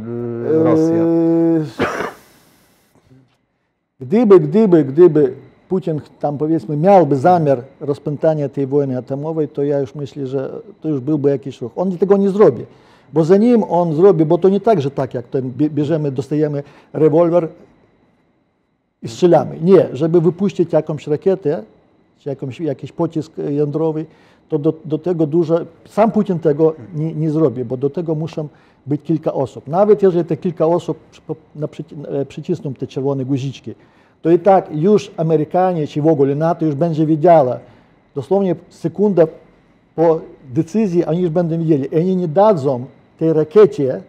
y, 0.51 0.63
Rosja. 0.65 0.95
Eee, 0.95 1.99
Gdyby, 4.01 4.41
gdyby, 4.41 4.85
gdyby 4.85 5.35
Putin 5.69 6.01
tam 6.21 6.39
powiedzmy 6.39 6.77
miałby 6.77 7.17
zamiar 7.17 7.63
rozpętania 7.81 8.49
tej 8.49 8.67
wojny 8.67 8.99
atomowej, 8.99 9.49
to 9.49 9.63
ja 9.63 9.79
już 9.79 9.95
myślę, 9.95 10.27
że 10.27 10.51
to 10.81 10.89
już 10.89 11.01
byłby 11.01 11.31
jakiś 11.31 11.61
ruch. 11.61 11.73
On 11.77 11.99
tego 11.99 12.17
nie 12.17 12.31
zrobi, 12.31 12.65
bo 13.13 13.25
zanim 13.25 13.65
on 13.69 13.95
zrobi, 13.95 14.25
bo 14.25 14.39
to 14.39 14.49
nie 14.49 14.61
tak, 14.61 14.81
że 14.81 14.91
tak 14.91 15.15
jak 15.15 15.27
ten 15.27 15.51
bie- 15.51 15.71
bierzemy, 15.71 16.13
dostajemy 16.13 16.63
rewolwer 16.93 17.49
i 19.03 19.09
strzelamy. 19.09 19.61
Nie, 19.61 19.89
żeby 19.93 20.21
wypuścić 20.21 20.73
jakąś 20.73 21.07
rakietę, 21.07 21.63
czy 22.19 22.37
jakiś 22.65 22.93
pocisk 22.93 23.33
jądrowy, 23.51 24.07
to 24.49 24.59
do, 24.59 24.99
tego 24.99 25.27
dużo, 25.27 25.59
sam 25.89 26.11
Putin 26.13 26.39
tego 26.39 26.75
nie, 26.95 27.31
zrobi, 27.31 27.65
bo 27.65 27.77
do 27.77 27.91
tego 27.91 28.15
muszą 28.15 28.49
być 28.87 29.03
kilka 29.03 29.33
osób. 29.33 29.69
Nawet 29.69 30.03
jeżeli 30.03 30.25
te 30.25 30.37
kilka 30.37 30.67
osób 30.67 30.99
e, 32.09 32.25
przycisną 32.27 32.75
te 32.75 32.87
czerwone 32.87 33.25
guziczki, 33.25 33.75
to 34.23 34.31
i 34.31 34.39
tak 34.39 34.69
już 34.73 35.11
Amerykanie, 35.17 35.87
czy 35.87 36.03
w 36.03 36.07
ogóle 36.07 36.35
NATO 36.35 36.67
już 36.67 36.75
będzie 36.75 37.07
wiedziała, 37.07 37.59
dosłownie 38.15 38.57
sekunda 38.69 39.27
po 39.95 40.21
decyzji 40.55 41.05
oni 41.05 41.21
już 41.21 41.31
będą 41.31 41.59
wiedzieli, 41.59 41.89
oni 41.91 42.17
nie 42.17 42.29
dadzą 42.29 42.85
tej 43.19 43.33
rakiecie, 43.33 44.03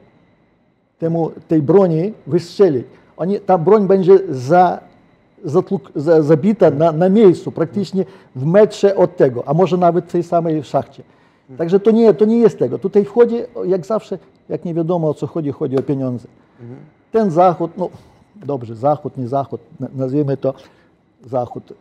temu, 0.99 1.31
tej 1.47 1.61
broni 1.61 2.13
wystrzelić. 2.27 2.85
Oni, 3.17 3.39
ta 3.39 3.57
broń 3.57 3.87
będzie 3.87 4.19
za, 4.29 4.79
zatluk, 5.43 5.91
za, 5.95 6.21
zabita 6.21 6.71
na, 6.71 6.91
na 6.91 7.09
miejscu, 7.09 7.51
praktycznie 7.51 8.05
w 8.35 8.45
metrze 8.45 8.95
od 8.95 9.17
tego, 9.17 9.47
a 9.47 9.53
może 9.53 9.77
nawet 9.77 10.05
w 10.05 10.11
tej 10.11 10.23
samej 10.23 10.63
szachcie. 10.63 11.03
Także 11.57 11.79
to 11.79 11.91
nie, 11.91 12.13
to 12.13 12.25
nie 12.25 12.37
jest 12.37 12.59
tego. 12.59 12.79
Tutaj 12.79 13.05
wchodzi, 13.05 13.35
jak 13.65 13.85
zawsze, 13.85 14.17
jak 14.49 14.65
nie 14.65 14.73
wiadomo 14.73 15.09
o 15.09 15.13
co 15.13 15.27
chodzi, 15.27 15.51
chodzi 15.51 15.77
o 15.77 15.81
pieniądze. 15.81 16.27
Ten 17.11 17.31
Zachód, 17.31 17.71
no 17.77 17.89
dobrze, 18.45 18.75
Zachód, 18.75 19.17
nie 19.17 19.27
Zachód, 19.27 19.61
na- 19.79 19.87
nazwijmy 19.95 20.37
to 20.37 20.53
Zachód, 21.25 21.73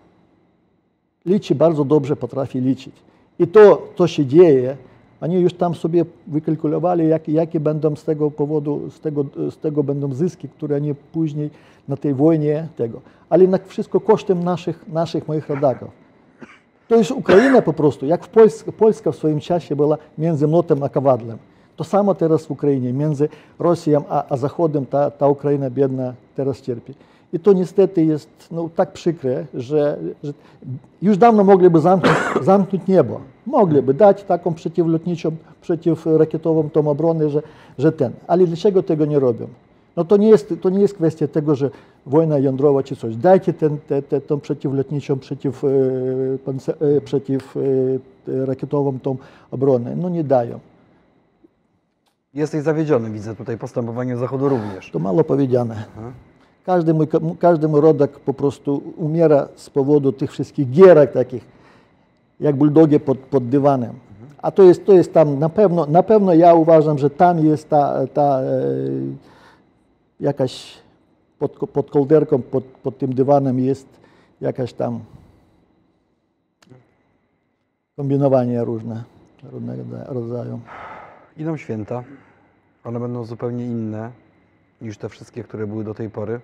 liczy 1.27 1.55
bardzo 1.55 1.85
dobrze, 1.85 2.17
potrafi 2.17 2.61
liczyć. 2.61 2.95
I 3.39 3.47
to, 3.47 3.89
co 3.97 4.07
się 4.07 4.27
dzieje, 4.27 4.77
oni 5.21 5.35
już 5.41 5.55
tam 5.55 5.75
sobie 5.75 6.05
wykalkulowali, 6.27 7.09
jakie, 7.09 7.33
jakie 7.33 7.61
będą 7.61 7.97
z 7.97 8.05
tego 8.05 8.31
powodu, 8.31 8.91
z 8.91 9.01
tego, 9.01 9.25
z 9.51 9.57
tego 9.57 9.83
będą 9.83 10.15
zyski, 10.15 10.49
które 10.49 10.77
oni 10.77 10.95
później 10.95 11.51
na 11.89 11.97
tej 11.97 12.15
wojnie 12.15 12.69
tego. 12.77 13.01
Ale 13.31 13.47
na 13.47 13.59
wszystko 13.67 14.01
kosztem 14.01 14.45
naszych, 14.45 14.89
naszych 14.89 15.29
moich 15.29 15.49
rodaków. 15.49 15.89
To 16.89 16.97
jest 16.97 17.11
Ukraina 17.11 17.63
po 17.63 17.73
prostu, 17.73 18.07
jak 18.07 18.25
w 18.25 18.29
Polsce, 18.29 18.73
Polska 18.73 19.13
w 19.13 19.17
swoim 19.17 19.41
czasie 19.41 19.77
była 19.77 19.99
między 20.19 20.47
młotem 20.47 20.83
a 20.83 20.89
kowadłem. 20.89 21.39
To 21.79 21.85
samo 21.85 22.15
teraz 22.15 22.47
w 22.47 22.51
Ukrainie, 22.51 22.93
między 22.93 23.29
Rosją 23.59 24.03
a, 24.09 24.25
a 24.29 24.37
Zachodem 24.37 24.87
ta, 24.87 25.11
ta 25.11 25.29
Ukraina 25.29 25.71
biedna 25.71 26.15
teraz 26.37 26.61
cierpi. 26.61 26.95
I 27.33 27.41
to 27.41 27.53
niestety 27.53 28.05
jest 28.05 28.29
no, 28.51 28.69
tak 28.77 28.93
przykre, 28.93 29.47
że, 29.55 29.99
że 30.23 30.33
już 31.03 31.17
dawno 31.17 31.45
mogliby 31.45 31.81
zamknąć, 31.81 32.17
zamknąć 32.43 32.87
niebo. 32.89 33.21
Mogliby 33.47 33.95
dać 33.95 34.25
taką 34.25 34.55
przeciwlotniczą, 34.55 35.31
przeciwrakietową 35.61 36.71
tą 36.71 36.89
obronę, 36.91 37.31
że, 37.31 37.43
że 37.79 37.93
ten. 37.93 38.13
Ale 38.27 38.47
dlaczego 38.47 38.83
tego 38.83 39.07
nie 39.07 39.19
robią? 39.19 39.47
No 39.97 40.05
to 40.05 40.17
nie 40.17 40.29
jest, 40.29 40.55
to 40.61 40.71
nie 40.71 40.81
jest 40.81 40.95
kwestia 40.95 41.29
tego, 41.29 41.55
że 41.55 41.71
wojna 42.07 42.39
jądrowa 42.39 42.83
czy 42.83 42.97
coś. 42.97 43.17
Dajcie 43.17 43.53
ten, 43.53 43.79
te, 43.89 44.03
te, 44.03 44.39
przeciwlotniczą, 44.39 45.19
przeciw, 45.19 45.65
e, 45.65 47.01
przeciw 47.05 47.57
e, 47.57 49.01
tą 49.03 49.17
obronę. 49.51 49.97
No 49.97 50.09
nie 50.09 50.25
dają. 50.25 50.59
Jesteś 52.35 52.63
zawiedziony, 52.63 53.11
widzę 53.11 53.35
tutaj 53.35 53.59
postępowaniem 53.59 54.19
Zachodu 54.19 54.49
również. 54.49 54.91
To 54.91 54.99
mało 54.99 55.25
powiedziane. 55.25 55.85
Każdy 56.67 56.95
mój, 56.95 57.07
każdy 57.39 57.69
mój 57.69 57.81
rodak 57.81 58.11
po 58.11 58.35
prostu 58.35 58.83
umiera 58.97 59.49
z 59.57 59.71
powodu 59.71 60.13
tych 60.13 60.31
wszystkich 60.31 60.71
gierek 60.71 61.13
takich, 61.13 61.45
jak 62.41 62.57
buldogi 62.57 63.01
pod, 63.01 63.19
pod 63.19 63.49
dywanem. 63.49 63.95
A 64.43 64.51
to 64.51 64.63
jest, 64.63 64.87
to 64.87 64.93
jest 64.93 65.15
tam, 65.15 65.39
na 65.39 65.49
pewno, 65.49 65.87
na 65.87 66.03
pewno 66.03 66.35
ja 66.35 66.55
uważam, 66.55 66.99
że 66.99 67.11
tam 67.11 67.47
jest 67.47 67.69
ta, 67.69 68.07
ta 68.07 68.41
e, 68.41 68.61
jakaś 70.21 70.75
pod, 71.39 71.53
pod 71.53 71.91
kolderką, 71.91 72.43
pod, 72.43 72.65
pod 72.65 72.99
tym 72.99 73.15
dywanem 73.15 73.59
jest 73.59 73.87
jakaś 74.41 74.73
tam 74.73 75.01
kombinowanie 77.97 78.65
różne, 78.65 79.05
różnego 79.53 79.83
rodzaju. 80.07 80.61
Idą 81.38 81.58
święta. 81.58 82.04
One 82.84 83.00
będą 83.00 83.24
zupełnie 83.24 83.66
inne 83.66 84.12
niż 84.82 84.98
te 84.98 85.10
wszystkie, 85.10 85.44
które 85.44 85.68
były 85.68 85.84
do 85.84 85.94
tej 85.94 86.10
pory. 86.10 86.40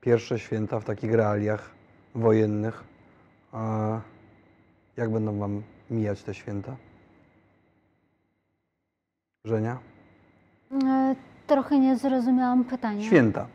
Pierwsze 0.00 0.38
święta 0.38 0.80
w 0.80 0.84
takich 0.84 1.12
realiach 1.14 1.70
wojennych. 2.14 2.84
A 3.52 4.00
jak 4.96 5.10
będą 5.10 5.38
Wam 5.38 5.62
mijać 5.90 6.22
te 6.22 6.34
święta? 6.34 6.76
Żenia? 9.44 9.78
E, 10.86 11.14
Trochę 11.46 11.78
nie 11.78 11.96
zrozumiałam 11.96 12.64
pytania. 12.64 13.02
Święta, 13.04 13.46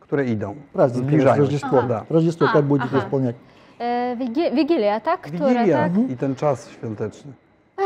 które 0.00 0.24
idą. 0.26 0.54
Prazdnik, 0.72 1.04
Zbliżają 1.04 1.34
się. 1.34 1.40
Rożdeство. 1.40 1.82
Да. 1.82 2.04
Rożdeство, 2.10 2.48
A, 2.52 2.56
jak 2.56 2.64
będziecie 2.66 2.96
aha. 2.96 3.06
spełniać? 3.08 3.36
E, 3.78 4.16
Wigi- 4.16 4.54
Wigilia, 4.54 5.00
tak? 5.00 5.20
Która, 5.20 5.48
Wigilia 5.48 5.78
tak? 5.88 6.10
i 6.10 6.16
ten 6.16 6.34
czas 6.34 6.70
świąteczny. 6.70 7.32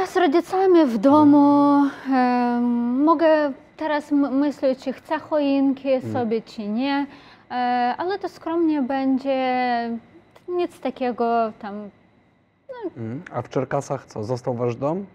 Z 0.06 0.18
rodzicami 0.18 0.86
w 0.86 0.98
domu. 0.98 1.82
E, 2.14 2.60
mogę 3.04 3.52
teraz 3.78 4.12
myśleć, 4.12 4.80
czy 4.84 4.94
chcę 4.94 5.20
choinki 5.20 5.90
sobie, 6.14 6.42
czy 6.42 6.68
nie. 6.68 7.06
E, 7.52 7.54
ale 7.98 8.20
to 8.20 8.30
skromnie 8.30 8.82
będzie. 8.82 9.40
Nic 10.48 10.80
takiego 10.80 11.52
tam. 11.60 11.90
Mhm. 12.86 13.22
A 13.34 13.42
w 13.42 13.50
Czerkasach 13.50 14.06
co? 14.06 14.24
Został 14.24 14.54
Wasz 14.54 14.76
dom? 14.76 15.06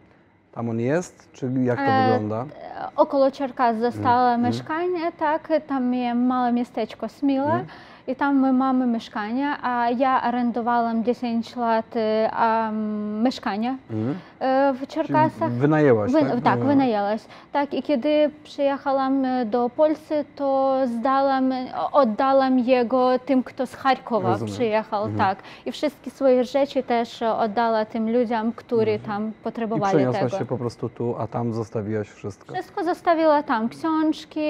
Tam 0.53 0.69
on 0.71 0.81
jest? 0.81 1.29
Czy 1.33 1.51
jak 1.63 1.77
to 1.79 1.85
E, 1.85 2.03
wygląda? 2.03 2.45
e, 2.81 2.89
Około 2.97 3.31
Czerkas 3.31 3.77
zostało 3.77 4.29
Mm. 4.29 4.43
mieszkanie, 4.47 5.13
tak? 5.19 5.49
Tam 5.67 5.95
jest 5.95 6.19
małe 6.21 6.53
miasteczko 6.53 7.09
Smila. 7.09 7.61
Mm. 8.09 8.13
I 8.13 8.17
tam 8.17 8.37
my 8.41 8.53
mamy 8.53 8.87
mieszkanie, 8.87 9.57
a 9.63 9.91
ja 9.91 10.23
arendowałam 10.23 11.05
10 11.05 11.57
lat 11.57 11.97
e, 11.97 12.31
a, 12.33 12.69
m, 12.69 13.23
mieszkanie 13.23 13.77
Mhm. 13.91 14.15
e, 14.41 14.73
w 14.73 14.79
Czyli 14.79 14.89
Czerkasach. 14.89 15.51
wynajęłaś, 15.53 16.13
Wy, 16.13 16.21
tak? 16.21 16.41
tak, 16.41 16.59
No. 16.61 16.65
wynajęłaś. 16.67 17.21
Tak, 17.53 17.75
i 17.75 17.83
kiedy 17.83 18.31
przyjechałam 18.45 19.25
e, 19.25 19.45
do 19.47 19.71
Polski, 19.77 20.15
to 20.37 20.77
zdałam, 20.87 21.53
oddałam 21.93 22.59
jego 22.59 23.19
tym, 23.19 23.43
kto 23.43 23.67
z 23.67 23.75
Charkowa 23.75 24.29
Rozumiem. 24.31 24.55
przyjechał, 24.55 25.05
Mhm. 25.05 25.19
tak. 25.19 25.45
I 25.67 25.73
wszystkie 25.73 26.11
swoje 26.11 26.45
rzeczy 26.45 26.83
też 26.83 27.23
oddała 27.23 27.85
tym 27.85 28.13
ludziom, 28.13 28.53
którzy 28.53 28.99
tam 29.07 29.17
Mhm. 29.17 29.31
I 29.31 29.45
potrzebowali 29.45 29.97
przeniosłaś 29.97 30.23
tego. 30.33 30.39
się 30.39 30.45
po 30.47 30.59
prostu 30.59 30.89
tu, 30.89 31.15
a 31.19 31.27
tam 31.27 31.55
zostawiłaś 31.55 32.09
wszystko. 32.09 32.55
Wszystko 32.55 32.85
zostawiła 32.85 33.43
tam, 33.43 33.69
książki, 33.69 34.41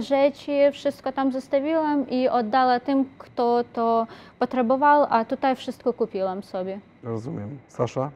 rzeczy, 0.00 0.70
wszystko 0.72 1.12
tam 1.12 1.32
zostawiłam 1.32 2.10
i 2.10 2.28
oddała 2.28 2.80
tym, 2.80 3.04
kto 3.18 3.64
to 3.72 4.06
potrzebował, 4.38 5.06
a 5.10 5.24
tutaj 5.24 5.56
wszystko 5.56 5.92
kupiłam 5.92 6.42
sobie. 6.42 6.80
Rozumiem. 7.02 7.58
Sasza, 7.68 8.10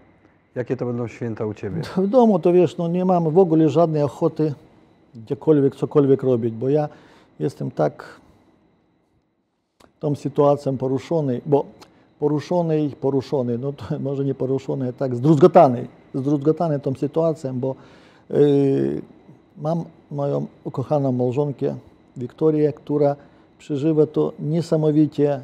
jakie 0.54 0.76
to 0.76 0.86
będą 0.86 1.08
święta 1.08 1.46
u 1.46 1.54
Ciebie? 1.54 1.82
W 1.96 2.06
domu 2.06 2.38
to 2.38 2.52
wiesz, 2.52 2.76
no 2.76 2.88
nie 2.88 3.04
mamy 3.04 3.30
w 3.30 3.38
ogóle 3.38 3.68
żadnej 3.68 4.02
ochoty 4.02 4.54
gdziekolwiek, 5.14 5.76
cokolwiek 5.76 6.22
robić, 6.22 6.54
bo 6.54 6.68
ja 6.68 6.88
jestem 7.38 7.70
tak 7.70 8.20
tą 10.00 10.14
sytuacją 10.14 10.76
poruszony, 10.78 11.40
bo 11.46 11.64
poruszony, 12.18 12.90
poruszony, 13.00 13.58
no 13.58 13.72
to 13.72 13.84
może 14.08 14.24
nie 14.24 14.34
poruszony, 14.34 14.88
a 14.88 14.92
tak 14.92 15.16
zdruzgotany, 15.16 15.88
zdruzgotany 16.14 16.80
tą 16.80 16.94
sytuacją, 16.94 17.60
bo 17.60 17.74
yy, 18.30 19.02
mam 19.58 19.84
moją 20.10 20.46
ukochaną 20.64 21.12
małżonkę 21.12 21.76
Wiktorię, 22.16 22.72
która 22.72 23.16
przeżywa 23.62 24.06
to 24.06 24.32
niesamowicie 24.38 25.40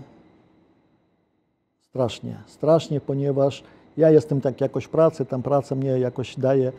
strasznie, 1.88 2.36
strasznie, 2.46 3.00
ponieważ 3.00 3.62
ja 3.96 4.10
jestem 4.10 4.40
tak 4.40 4.60
jakoś 4.60 4.88
pracy, 4.88 5.26
tam 5.26 5.42
praca 5.42 5.74
mnie 5.74 5.90
jakoś 5.90 6.36
daje 6.36 6.72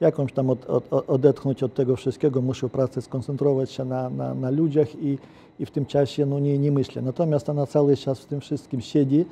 jakąś 0.00 0.32
tam 0.32 0.50
od, 0.50 0.64
od, 0.70 0.92
od- 0.92 1.10
odetchnąć 1.10 1.62
od 1.62 1.74
tego 1.74 1.96
wszystkiego, 1.96 2.42
muszę 2.42 2.68
w 2.68 2.72
pracy 2.72 3.02
skoncentrować 3.02 3.70
się 3.70 3.84
na, 3.84 4.10
na, 4.10 4.34
na 4.34 4.50
ludziach 4.50 4.94
i, 4.94 5.18
i 5.60 5.66
w 5.66 5.70
tym 5.70 5.86
czasie 5.86 6.26
no, 6.26 6.38
nie, 6.38 6.58
nie 6.58 6.72
myślę. 6.72 7.02
Natomiast 7.02 7.48
ona 7.48 7.66
cały 7.66 7.96
czas 7.96 8.20
w 8.20 8.26
tym 8.26 8.40
wszystkim 8.40 8.80
siedzi. 8.80 9.24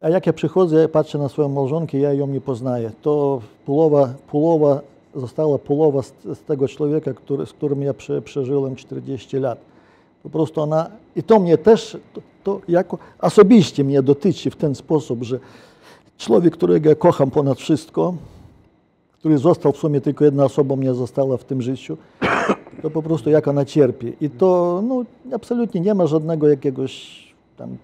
A 0.00 0.08
jak 0.08 0.26
ja 0.26 0.32
przychodzę, 0.32 0.88
patrzę 0.88 1.18
na 1.18 1.28
swoją 1.28 1.48
małżonkę, 1.48 1.98
ja 1.98 2.12
ją 2.12 2.26
nie 2.26 2.40
poznaję. 2.40 2.90
To 3.02 3.40
połowa, 3.66 4.14
połowa 4.30 4.80
została 5.14 5.58
połowa 5.58 6.02
z, 6.02 6.12
z 6.24 6.40
tego 6.40 6.68
człowieka, 6.68 7.14
który, 7.14 7.46
z 7.46 7.52
którym 7.52 7.82
ja 7.82 7.94
prze, 7.94 8.22
przeżyłem 8.22 8.76
40 8.76 9.36
lat. 9.36 9.58
Po 10.22 10.30
prostu 10.30 10.60
ona, 10.60 10.90
i 11.16 11.22
to 11.22 11.38
mnie 11.38 11.58
też, 11.58 11.96
to, 12.12 12.20
to 12.44 12.60
jako 12.68 12.98
osobiście 13.18 13.84
mnie 13.84 14.02
dotyczy 14.02 14.50
w 14.50 14.56
ten 14.56 14.74
sposób, 14.74 15.22
że 15.22 15.38
człowiek, 16.18 16.52
którego 16.52 16.88
ja 16.88 16.94
kocham 16.94 17.30
ponad 17.30 17.58
wszystko, 17.58 18.14
który 19.12 19.38
został 19.38 19.72
w 19.72 19.76
sumie 19.76 20.00
tylko 20.00 20.24
jedna 20.24 20.44
osoba 20.44 20.76
mnie 20.76 20.94
została 20.94 21.36
w 21.36 21.44
tym 21.44 21.62
życiu, 21.62 21.96
to 22.82 22.90
po 22.90 23.02
prostu 23.02 23.30
jak 23.30 23.48
ona 23.48 23.64
cierpi. 23.64 24.12
I 24.20 24.30
to 24.30 24.82
no, 24.88 25.04
absolutnie 25.32 25.80
nie 25.80 25.94
ma 25.94 26.06
żadnego 26.06 26.48
jakiegoś 26.48 27.22
tam 27.56 27.76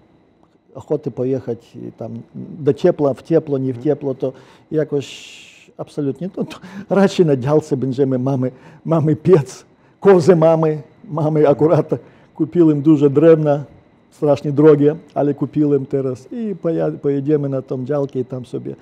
ochoty 0.75 1.11
pojechać 1.11 1.77
tam 1.97 2.21
do 2.35 2.73
ciepła, 2.73 3.13
w 3.13 3.21
ciepło, 3.21 3.57
nie 3.57 3.73
w 3.73 3.83
ciepło, 3.83 4.15
to 4.15 4.33
jakoś 4.71 5.48
absolutnie. 5.79 6.29
To, 6.29 6.43
to 6.43 6.57
raczej 6.89 7.25
na 7.25 7.37
działce 7.37 7.77
będziemy, 7.77 8.19
mamy, 8.19 8.51
mamy 8.85 9.15
piec, 9.15 9.65
kozy 9.99 10.35
mamy, 10.35 10.81
mamy 11.09 11.47
akurat 11.47 11.89
kupiłem 12.35 12.81
duże 12.81 13.09
drewna, 13.09 13.63
strasznie 14.09 14.51
drogie, 14.51 14.95
ale 15.13 15.33
kupiłem 15.33 15.85
teraz 15.85 16.27
i 16.31 16.55
pojedziemy 17.01 17.49
na 17.49 17.61
tą 17.61 17.85
działkę 17.85 18.19
i 18.19 18.25
tam 18.25 18.45
sobie 18.45 18.75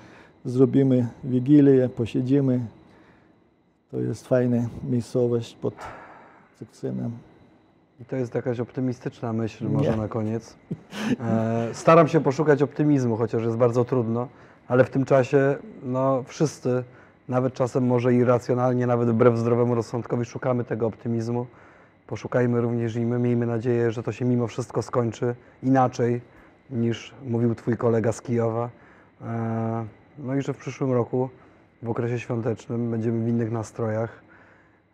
zrobimy 0.46 1.08
wigilię, 1.24 1.90
posiedzimy. 1.90 2.60
To 3.92 4.00
jest 4.00 4.28
fajna 4.28 4.58
miejscowość 4.90 5.56
pod 5.56 5.74
Cykcynem. 6.60 7.12
I 8.02 8.06
to 8.06 8.16
jest 8.16 8.36
jakaś 8.36 8.60
optymistyczna 8.60 9.34
myśl 9.34 9.70
może 9.70 9.92
Nie. 9.92 9.98
na 9.98 10.08
koniec. 10.08 10.56
E, 11.20 11.70
staram 11.74 12.08
się 12.08 12.22
poszukać 12.22 12.62
optymizmu, 12.62 13.18
chociaż 13.18 13.44
jest 13.44 13.58
bardzo 13.58 13.86
trudno, 13.86 14.28
ale 14.68 14.84
w 14.84 14.90
tym 14.90 15.06
czasie 15.06 15.56
no, 15.84 16.24
wszyscy, 16.24 16.84
nawet 17.30 17.54
czasem 17.54 17.86
może 17.86 18.14
irracjonalnie, 18.14 18.88
nawet 18.88 19.10
wbrew 19.10 19.38
zdrowemu 19.38 19.76
rozsądkowi, 19.76 20.26
szukamy 20.26 20.64
tego 20.64 20.88
optymizmu. 20.88 21.48
Poszukajmy 22.08 22.62
również 22.62 22.96
i 22.96 23.06
my, 23.06 23.20
miejmy 23.20 23.46
nadzieję, 23.46 23.92
że 23.92 24.04
to 24.04 24.12
się 24.12 24.26
mimo 24.26 24.48
wszystko 24.48 24.82
skończy 24.82 25.36
inaczej 25.64 26.22
niż 26.70 27.14
mówił 27.28 27.56
Twój 27.56 27.78
kolega 27.78 28.12
z 28.12 28.22
Kijowa. 28.22 28.70
E, 29.22 29.86
no 30.18 30.36
i 30.36 30.42
że 30.42 30.54
w 30.54 30.58
przyszłym 30.58 30.94
roku, 30.94 31.30
w 31.84 31.90
okresie 31.90 32.20
świątecznym, 32.20 32.92
będziemy 32.92 33.26
w 33.26 33.28
innych 33.28 33.52
nastrojach. 33.52 34.22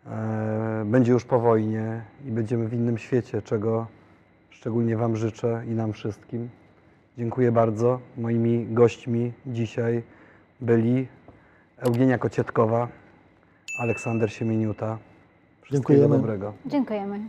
E, 0.06 0.82
będzie 0.86 1.12
już 1.12 1.24
po 1.24 1.40
wojnie 1.40 2.02
i 2.26 2.30
będziemy 2.30 2.68
w 2.68 2.74
innym 2.74 2.98
świecie, 2.98 3.42
czego 3.42 3.86
szczególnie 4.50 4.96
Wam 4.96 5.16
życzę 5.16 5.62
i 5.66 5.70
nam 5.70 5.92
wszystkim. 5.92 6.48
Dziękuję 7.18 7.52
bardzo. 7.52 8.00
Moimi 8.16 8.66
gośćmi 8.70 9.32
dzisiaj 9.46 10.02
byli 10.60 11.06
Eugenia 11.78 12.18
Kocietkowa, 12.18 12.88
Aleksander 13.80 14.32
Siemieniuta. 14.32 14.98
Wszystkiego 15.62 16.00
Dziękujemy. 16.00 16.16
dobrego. 16.16 16.52
Dziękujemy. 16.66 17.28